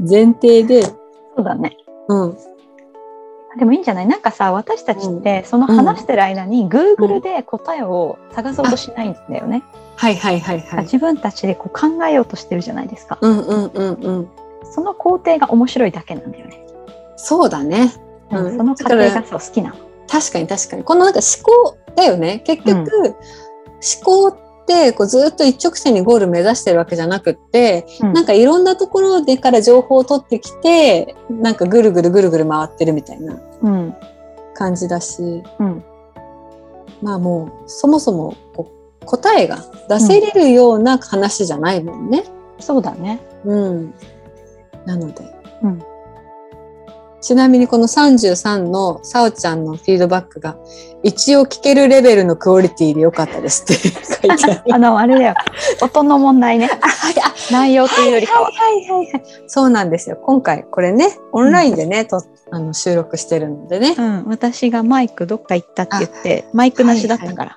[0.00, 0.94] 前提で、そ
[1.38, 1.76] うだね。
[2.08, 2.36] うん、
[3.58, 4.06] でもいいんじゃない？
[4.06, 9.62] なんかさ、私たちって、その話してる間に、Google で答えを探そうとしないんだよね。
[9.96, 10.82] はいはいはいはい。
[10.84, 13.18] 自分たちでこう考えようとしてるじゃないですか。
[13.20, 14.28] うんうんうんうん。
[14.64, 16.66] その工程が面白いだけなんだよね。
[17.16, 17.92] そうだね。
[18.30, 19.76] うんその過程がそう好きなの。
[20.08, 20.84] 確かに確かに。
[20.84, 22.40] このなんか思考だよね。
[22.46, 23.14] 結局、うん
[23.84, 33.94] 思考ってこうずっと一直線にゴール目指してるわけじゃなくって、うんなんかいろんなところでから情報を取ってきて、なんかぐるぐるぐるぐる回ってるみたいなうん。
[34.54, 35.84] 感じだし、うん。
[37.02, 38.70] まあもうそもそもこ
[39.02, 42.24] う答えが出せれるような話じゃないもんね。
[42.58, 43.20] そうだね。
[43.44, 43.94] うん。
[44.86, 45.24] なので。
[45.62, 45.91] うん
[47.22, 50.56] ちなみにこの33のさおちゃんのフィードバックが
[51.04, 54.62] 一応聞けるレベルのクオリティでよかったですって書いてある。
[54.74, 55.34] あの、あれだよ。
[55.80, 56.68] 音の問題ね。
[57.50, 58.46] 内容というよりかは。
[58.46, 59.22] はいはいはい。
[59.46, 60.16] そうなんですよ。
[60.16, 63.94] 今回これね、オンラインでね、とあの収録してるのでね。
[63.96, 64.24] うん。
[64.26, 67.56] 私がマイクどっか行ったって言って、マイクなしだったから。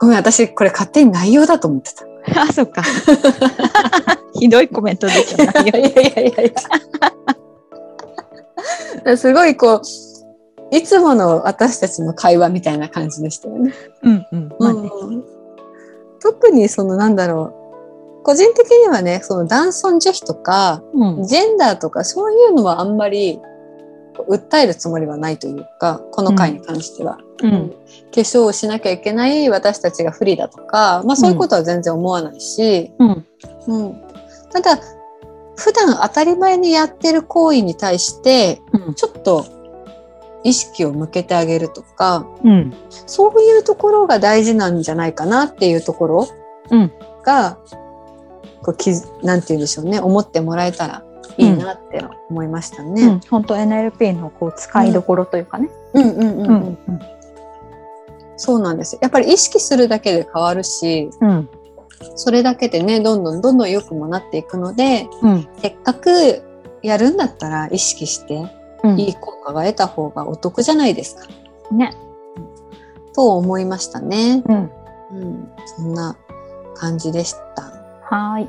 [0.00, 2.42] ごめん、私これ勝手に内容だと思ってた。
[2.42, 2.82] あ、そっか。
[4.34, 5.46] ひどいコメントですよ。
[5.46, 7.38] 内いや容いやいやいやいや。
[9.16, 9.82] すごいこう、
[10.70, 13.72] いつもの私たちの会話みたいな感じでしたよね。
[14.02, 14.48] うんうん。
[14.58, 14.90] まあね。
[15.02, 15.38] うん
[16.20, 17.54] 特にそのなんだろ
[18.20, 18.24] う。
[18.24, 21.24] 個人的にはね、その男尊女卑とか、うん。
[21.24, 23.40] ジェンダーとかそういうのはあんまり
[24.28, 27.18] 訴えるつもりはないというか、この回に関しては。
[27.42, 27.70] うん。
[27.70, 27.76] 化
[28.12, 33.26] 粧をしなきゃいけない私たちが不利だとか、まあそういうことは全然思わないし、うん。
[33.68, 34.02] うん、
[34.50, 34.78] ただ
[35.58, 38.94] 普段当たり前にやってる行為に対してうん。
[38.94, 39.44] ちょっと
[40.44, 42.72] 意識を向けてあげるとかうん。
[42.88, 46.28] そういうところが大事なんじゃないかなっていうところ
[46.70, 46.92] うん
[47.24, 47.58] が、
[48.62, 48.90] こうき
[49.22, 51.04] なんて言うんでしょうね思ってもらえたら
[51.36, 53.02] いいなって思いましたね。
[53.02, 53.20] うん。
[53.20, 55.68] 本当 NLP のこう使いどころというかね。
[55.94, 57.00] うんうんうんうんうん。
[58.36, 61.48] そうなんですよやっぱり意識するだけで変わるしうん。
[62.16, 65.48] それだけでねどんどんどんどん良くもなっていくのでうん。
[65.60, 66.42] せっかく
[66.82, 68.50] やるんだったら意識して
[68.84, 69.00] うん。
[69.00, 71.26] いい効果が得た方がお得じゃないですか。
[71.72, 71.92] ね。
[73.14, 74.42] と思いましたね。
[74.46, 74.70] うん。
[75.10, 76.16] うん、そんな
[76.74, 77.62] 感じでした。
[78.02, 78.48] はーい。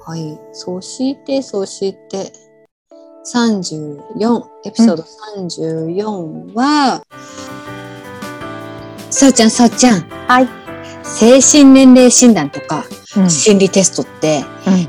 [0.00, 0.38] はい。
[0.52, 2.32] そして、そして、
[3.34, 5.04] 34、エピソード
[5.36, 7.02] 34は、
[9.10, 10.00] さおちゃん、さおちゃん。
[10.28, 10.65] はい。
[11.14, 12.84] 精神年齢診断とか、
[13.16, 13.30] うん。
[13.30, 14.44] 心理テストって、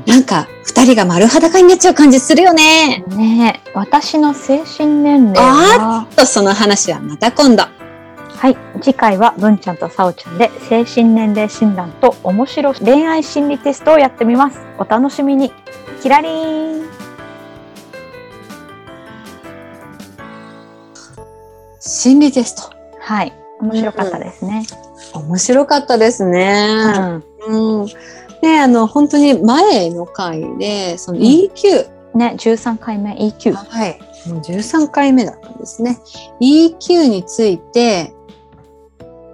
[0.06, 3.04] うなんか、二人が丸裸になっちゃう感じするよね。
[3.08, 3.16] ん。
[3.16, 7.62] ねえ私の精神年齢は、と、その話はまた今度。
[7.62, 8.56] はい。
[8.80, 14.60] 次回は文ちゃんとさおちゃんで精神年齢診断と面白恋愛心理テストをやってみます。
[14.78, 15.52] お楽しみに。
[16.02, 16.88] キラリーン。
[21.80, 22.76] 心理テスト。
[23.00, 23.32] はい。
[23.60, 24.64] 面白かったですね。
[25.14, 26.84] 面白かったですね。
[27.46, 27.82] うん。
[27.82, 27.86] うん。
[28.42, 33.52] ね、あの、本当に前の回で、そのうん EQ、ね、13回目 EQ。
[33.52, 33.98] はい。
[34.26, 35.98] もう13回目だったんですね。
[36.40, 38.14] EQ について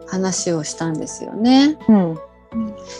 [0.06, 1.78] 話をしたんですよね。
[1.88, 2.18] うん。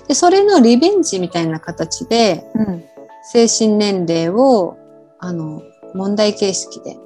[0.09, 2.85] で、それのリベンジみたいな形で、うん。
[3.23, 4.77] 精神年齢を、
[5.19, 5.63] あの、
[5.95, 6.99] 問題形式で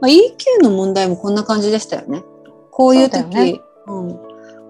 [0.00, 2.22] まあ、EQ の問題もこんな感じでしたよね。
[2.70, 4.20] こういう時、ねうん、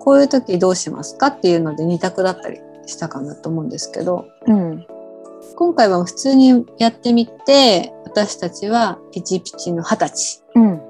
[0.01, 4.87] こういう時どうしますかっていうので二択だったりしたかなと思うんですけど、うん。
[5.55, 10.43] 今回は普通にやってみて、私たちはピチピチの二十歳。
[10.55, 10.81] うん。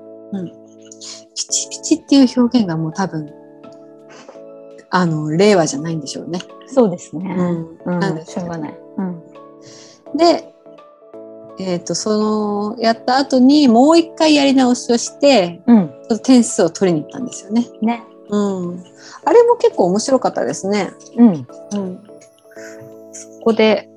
[1.35, 3.33] ピチピチっていう表現がもう多分、
[4.91, 6.41] あの、令和じゃないんでしょうね。
[6.67, 7.35] そうですね。
[7.37, 7.95] うん。
[7.95, 7.99] うん。
[7.99, 8.79] なんですしょうがない。
[8.97, 9.23] うん。
[10.17, 10.55] で、
[11.59, 15.91] えっ、と、その、やった後にもう一回やり直しをして、うん。
[16.23, 17.67] 点数を取りに行ったんですよね。
[17.83, 18.05] ね。
[18.31, 18.85] うん。
[19.25, 20.93] あれも結構面白かったですね。
[21.17, 21.47] うん。
[21.73, 22.01] うん。
[23.13, 23.89] そこで、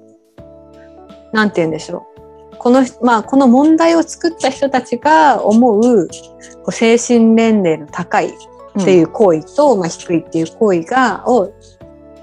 [1.31, 2.07] なんて言うんでしょ
[2.51, 2.57] う。
[2.57, 6.07] この、まあ、この問題を作った人たちが思う、
[6.63, 11.47] こう精神年齢の高いっていう行為と、まあ、低いっていう行為が、を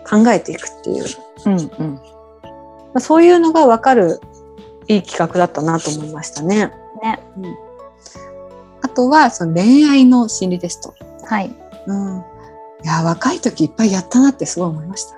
[0.08, 1.04] 考えていくっていう、
[1.46, 1.52] うん。
[1.52, 1.94] うん。
[1.94, 2.00] ま
[2.94, 4.20] あ、そういうのがわかる
[4.88, 6.72] いい企画だったなと思いましたね。
[7.00, 7.20] ね。
[7.36, 7.56] うん、
[8.82, 10.94] あとは、その恋愛の心理テスト。
[11.26, 11.54] はい。
[11.90, 12.24] うん。
[12.82, 15.16] いや、若い時いっぱいやったなってすごい思いました。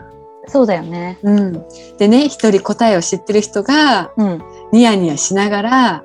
[0.48, 1.18] そうだよね。
[1.22, 1.64] うん。
[1.98, 4.42] でね、一人答えを知ってる人が、うん。
[4.72, 6.04] ニヤニヤしながら、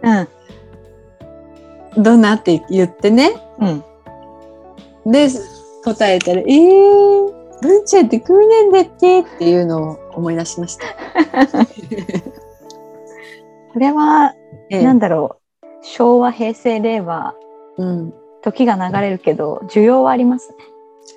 [1.95, 2.03] うん。
[2.03, 3.35] どんなって言ってね。
[3.59, 5.11] うん。
[5.11, 5.29] で、
[5.83, 10.85] 答えたら、えー、文ちゃんって空年だってっていうのを思い出しました。
[13.73, 14.35] これは、
[14.69, 15.65] ええなんだろう。
[15.81, 17.33] 昭和、平成、令和、
[17.77, 18.13] うん。
[18.51, 20.55] 時が流れるけど、需要はあります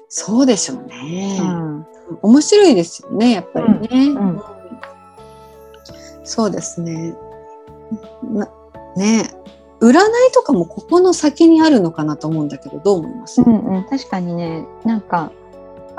[0.09, 1.39] そうでしょうね。
[1.39, 1.39] ね。
[1.41, 1.87] うん。
[2.23, 3.89] 面白いですよね、やっぱりね。
[3.93, 4.43] うんうん
[6.23, 7.13] そうですね。
[8.23, 8.49] な
[8.95, 9.29] ね
[9.81, 9.97] 占い
[10.33, 13.85] とかもここの先にあるのかなと思うんだけど、どう思います、うんうん。
[13.85, 15.33] 確かにね、なんか、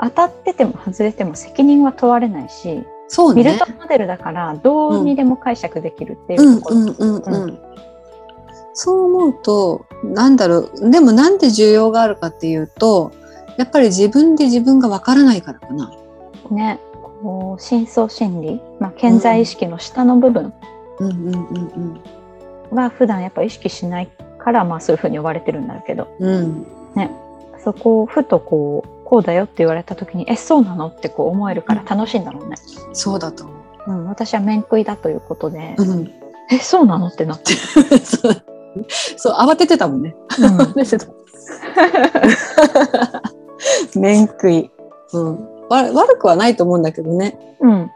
[0.00, 3.66] 当たってても外れても責任は問われないし、そうねミルト。
[3.72, 7.58] モデルだから、どうにでも解釈できるっていううんところ。
[8.74, 13.12] そう思うと、なんだろう、でもなんで需要があるかっていうと、
[13.58, 15.92] やっぱり自分で自分がわからないからかな。
[16.50, 16.80] ね。
[17.22, 20.52] こう深層心理、まあ、潜在意識の下の部分
[20.98, 22.00] うんうんうん
[22.72, 24.08] は普段やっぱ意識しない
[24.38, 26.66] から、まあそういうふうに呼ばれてるんだけど、うん。
[26.96, 27.10] うん。
[27.62, 32.56] そこをふとこう、こうだよって言われた時に、え、そうなのってこう思えるから楽しいんだろうね。
[32.92, 33.52] そうだと思
[33.86, 33.90] う。
[33.90, 36.10] うん、私は面食いだということで、うん。
[36.50, 37.52] え、そうなのってなって。
[39.16, 40.14] そう、慌ててたもんね。
[40.38, 41.12] うん 慌ててた。
[43.98, 44.70] 面食い。
[45.12, 45.38] うん。
[45.68, 47.56] わ悪くはないと思うんだけどね。
[47.60, 47.90] うん。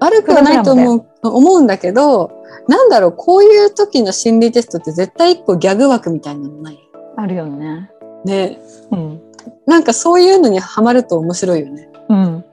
[0.00, 2.30] 悪くはないと思う思うんだけど、
[2.68, 6.78] なんだろう、こういう時の心理テストって絶対一個ギャグ枠みたいなのない？
[7.16, 7.90] あるよね。
[8.24, 8.58] ね。
[8.90, 9.20] うん。
[9.66, 11.88] なんかそういうのにハマると面白いよね。
[12.08, 12.44] うん。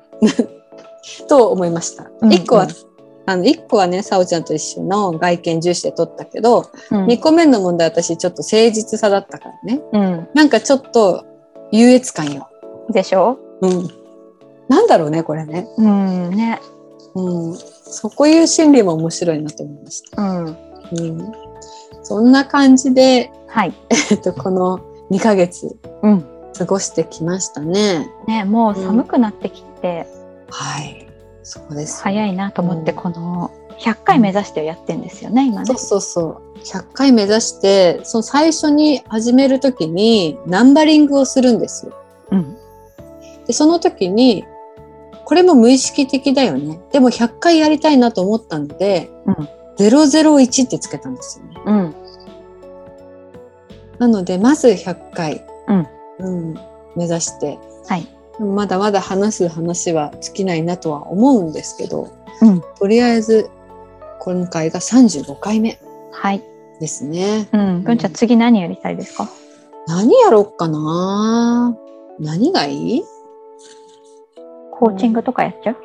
[1.27, 2.09] と思いました。
[2.21, 2.69] うん一個は、うん
[3.31, 9.81] あの、一個はね、さおちゃんと一緒の外見重視で取ったけど、うん二個目の問題私ちょっと誠実さだったからね。
[9.93, 10.27] うん。
[10.33, 11.25] なんかちょっと
[11.71, 12.47] 優越感よ。
[12.89, 13.37] でしょ？
[13.61, 13.87] うん。
[14.67, 15.67] なんだろうね、これね。
[15.77, 16.29] うん。
[16.31, 16.59] ね。
[17.15, 17.55] うん。
[17.55, 20.21] そういう心理も面白いなと思いました。
[20.21, 20.45] うん。
[20.45, 21.31] うん。
[22.03, 23.73] そんな感じで、はい。
[24.11, 24.79] えっと、この
[25.11, 26.25] 2ヶ月うん。
[26.57, 28.09] 過ごしてきましたね。
[28.27, 30.05] ね、もう寒くなってきて、
[30.49, 31.07] はい。
[31.51, 32.01] そうです。
[32.01, 35.77] 早いなと思って、うんこの100回目指してやってんですよね、今ねそう。
[35.77, 36.59] そうそう。
[36.59, 41.93] 100回目指して、その最初に始めるときにナンバリングをするんですよ。
[42.29, 42.57] うん。
[43.47, 44.45] で、その時に、
[45.25, 46.79] これも無意識的だよね。
[46.91, 49.35] でも100回やりたいなと思ったので、うん
[49.77, 51.61] 001ってつけたんですよね。
[51.65, 51.95] うん。
[53.97, 55.87] なので、まず100回、うん
[56.19, 56.53] うん
[56.95, 58.07] 目指して、はい。
[58.45, 62.09] まだまだ話す話は尽きないなとは思うんですけど、
[62.41, 62.61] うん。
[62.79, 63.49] とりあえず、
[64.19, 65.79] 今回が35回目
[66.11, 66.43] はい。
[66.79, 67.47] ですね。
[67.53, 67.83] うん。
[67.83, 69.29] 文ちゃん、次何やりたいですか？
[69.87, 71.77] 何やろっかな？
[72.19, 73.03] 何がいい？
[74.71, 75.77] コーチングとかやっちゃう？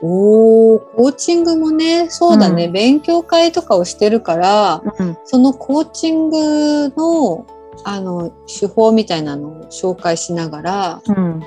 [0.00, 5.16] おー、コーチングもね、そうだね、うん勉強会とかをしてるから、うん。
[5.24, 7.46] そのコーチングの、
[7.84, 11.42] あの、手法みたいなのを紹介しながら、うん。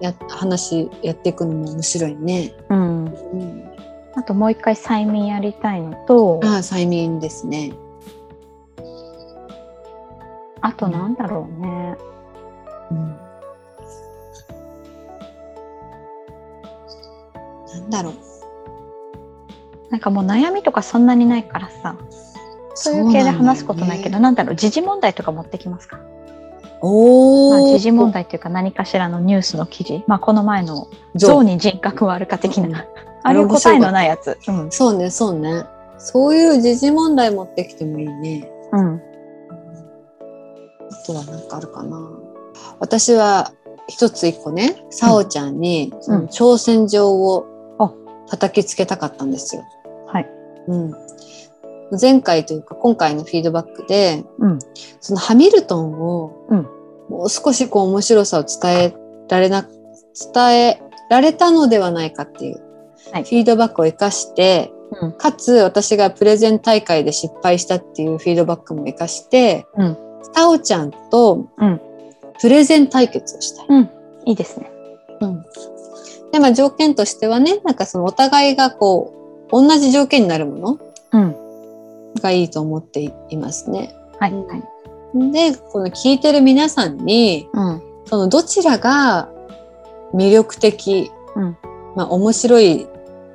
[0.00, 2.54] や、話やっていくのも面白いね。
[2.68, 3.04] うん。
[3.06, 3.72] うん。
[4.14, 7.72] あともう一回催眠やりたいのと、ああ、催眠ですね。
[10.62, 11.96] あとなんだろうね。
[12.90, 13.16] うん。
[17.68, 18.14] なんだろう。
[19.90, 21.96] なんかもう悩みとかそんなにないからさ、
[22.74, 26.00] そういう系で話すことないけど、なんだろう、時事問題とか持ってきますか？
[26.82, 30.04] まあ、時事問題っていうか何かしらのニュースの記事。
[30.06, 32.82] まあ、この前の象象に人格はあるか的な。
[32.82, 32.86] う
[33.22, 34.38] あれ答えのないやつ。
[34.46, 34.70] うん。
[34.70, 35.64] そうね、そうね。
[35.98, 38.50] そういう時事問題持ってきてもいいね。
[38.72, 39.02] うん。
[41.06, 41.98] とは何かあるかな。
[42.80, 43.52] 私は
[43.88, 47.46] 一つ一個ね、さおちゃんに、その挑戦状を
[47.78, 47.92] あ
[48.28, 49.64] 叩きつけたかったんですよ。
[50.06, 50.30] はい。
[50.68, 51.05] うん。
[52.00, 54.58] 前回というか今回のフィードバックで、うん。
[55.00, 56.66] そのハミルトンをうん
[57.08, 58.94] もう少しこう面白さを伝え
[59.28, 59.66] られな、
[60.34, 62.60] 伝えられたのではないかっていう、
[63.12, 69.96] はいフィードバックを活かして、うんかつ私がプレゼン大会で失敗したっていうフィードバックも活かして、うん
[70.34, 71.80] タオちゃんとうん
[72.40, 73.66] プレゼン対決をしたい。
[73.68, 73.90] うん。
[74.26, 74.70] いいですね。
[75.20, 75.44] うん
[76.32, 79.14] で、まあ条件としてはね、なんかそのお互いがこ
[79.48, 80.78] う、同じ条件になるもの
[81.12, 81.36] うん。
[82.16, 83.94] がいいと思っていますね。
[84.18, 84.32] はい。
[84.32, 84.62] うんはい。
[85.32, 87.82] で、この聞いてる皆さんに、うん。
[88.06, 89.28] そのどちらが
[90.14, 91.56] 魅力的、うん
[91.94, 92.86] まあ面白い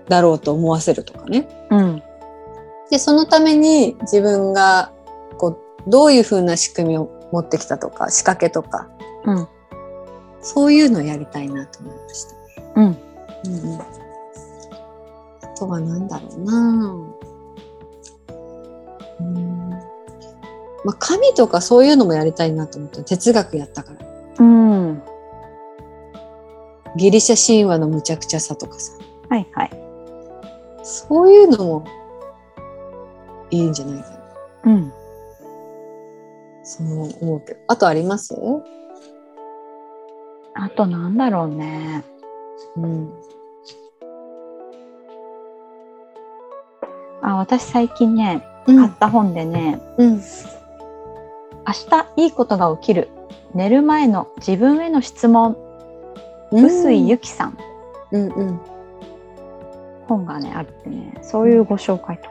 [0.08, 1.48] だろうと思わせるとかね。
[1.72, 2.04] うん。
[2.90, 4.92] で、そのために自分が
[5.38, 8.88] こうどういうふうな仕組みを持ってきたとか、仕掛けとか、
[9.26, 9.48] うん。
[10.42, 12.36] そういうのをやりたいなと思いました。
[12.76, 12.98] うん。
[13.46, 16.96] うんうん、あとは何だろうな
[20.84, 24.00] まあ、神とかそういうのもやりたいなと思って哲学やったから。
[24.40, 25.04] うん。
[26.98, 28.94] ギリシャ神話のむちゃくちゃさとかさ。
[29.30, 29.48] はい。
[29.54, 29.72] はい。
[30.84, 31.86] そういうのも
[33.52, 34.18] いいんじゃないかな。
[34.66, 34.94] うん。
[36.64, 36.88] そう
[37.22, 37.60] 思うけど。
[37.68, 38.36] あとあります？
[40.54, 42.04] あとなんだろうね。
[42.76, 43.14] うん。
[47.22, 48.78] あ、私最近ね、うん。
[48.78, 50.22] 買った本でね、うん。
[51.68, 53.10] 明日いいことが起きる。
[53.54, 55.58] 寝る前の自分への質問、
[56.52, 57.58] 臼井由紀さん。
[58.12, 58.60] うんうん。
[60.08, 62.30] 本がね、あってね、そういうご紹介とか。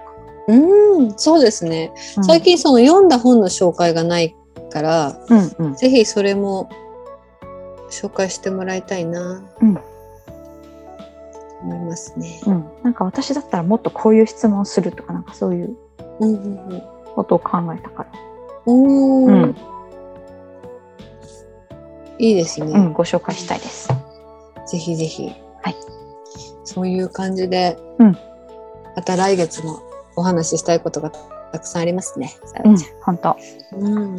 [0.49, 1.93] うん、そうですね。
[2.17, 4.35] うん最近その読んだ本の紹介がない
[4.71, 5.75] から、うんうん。
[5.75, 6.69] ぜひそれも
[7.91, 9.43] 紹介してもらいたいな。
[9.61, 9.79] うん
[11.63, 12.41] 思いますね。
[12.47, 12.65] うん。
[12.83, 15.77] なんか私だったらもっとこういう質問するとか、なんかそういう。
[17.15, 18.30] ことを考えたから。
[18.67, 19.57] おーうん
[22.19, 23.89] いいですね、うん、ご紹介したいです。
[24.67, 25.33] ぜひぜひ。
[25.63, 25.77] はい。
[26.65, 28.19] そういう感じで、うん
[28.97, 29.81] また来月も
[30.17, 31.11] お話ししたいことが
[31.53, 32.37] たくさんありますね。
[33.03, 33.37] 本当。
[33.79, 34.17] うん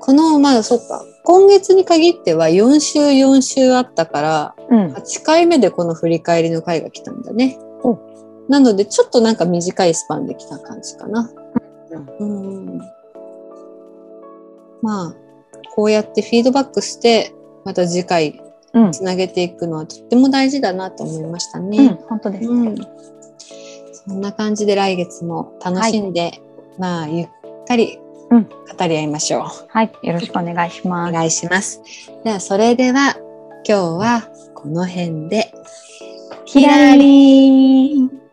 [0.00, 1.04] この、まあ、そっか。
[1.24, 4.92] 今月に限っては4週4週あったから、うん。
[4.92, 7.98] 8回目でこの振り返りの回が来たんだねお。
[8.48, 11.28] なので、ちょっとなんか短いスパンで来た感じかな。
[12.20, 12.80] うん。
[14.82, 15.14] まあ、
[15.74, 17.32] こうやってフィードバックして、
[17.64, 18.40] また次回
[18.74, 18.92] うん。
[18.92, 22.68] つなげていくのはとっても大事だなと思いましたうんね。、本当ですね。
[22.70, 22.76] うん。
[23.92, 26.40] そんな感じで来月も楽しんで、
[26.78, 27.28] まあ、ゆっ
[27.66, 27.98] たり
[28.30, 29.42] うん語り合いましょう。
[29.68, 31.12] はい、よろしくお願いしおます。
[31.12, 31.80] 願いします。
[32.22, 33.16] では、それでは、
[33.66, 35.52] 今日はこの辺で。
[36.44, 38.25] ひらりー。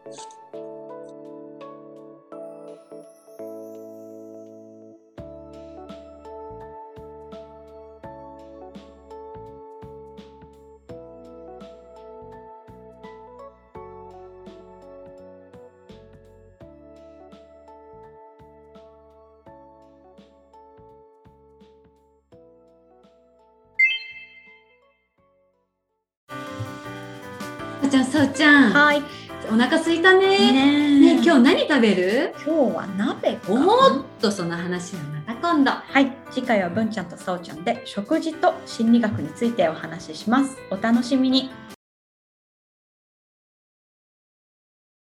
[31.43, 32.33] 何食べる？
[32.45, 35.71] 今日は鍋かおーっとその話はまた今度。
[35.71, 36.15] はい。
[36.31, 40.57] 次回は文ちゃんとさおちゃんで食事と心理学についてお話しします。
[40.71, 41.49] お楽しみに。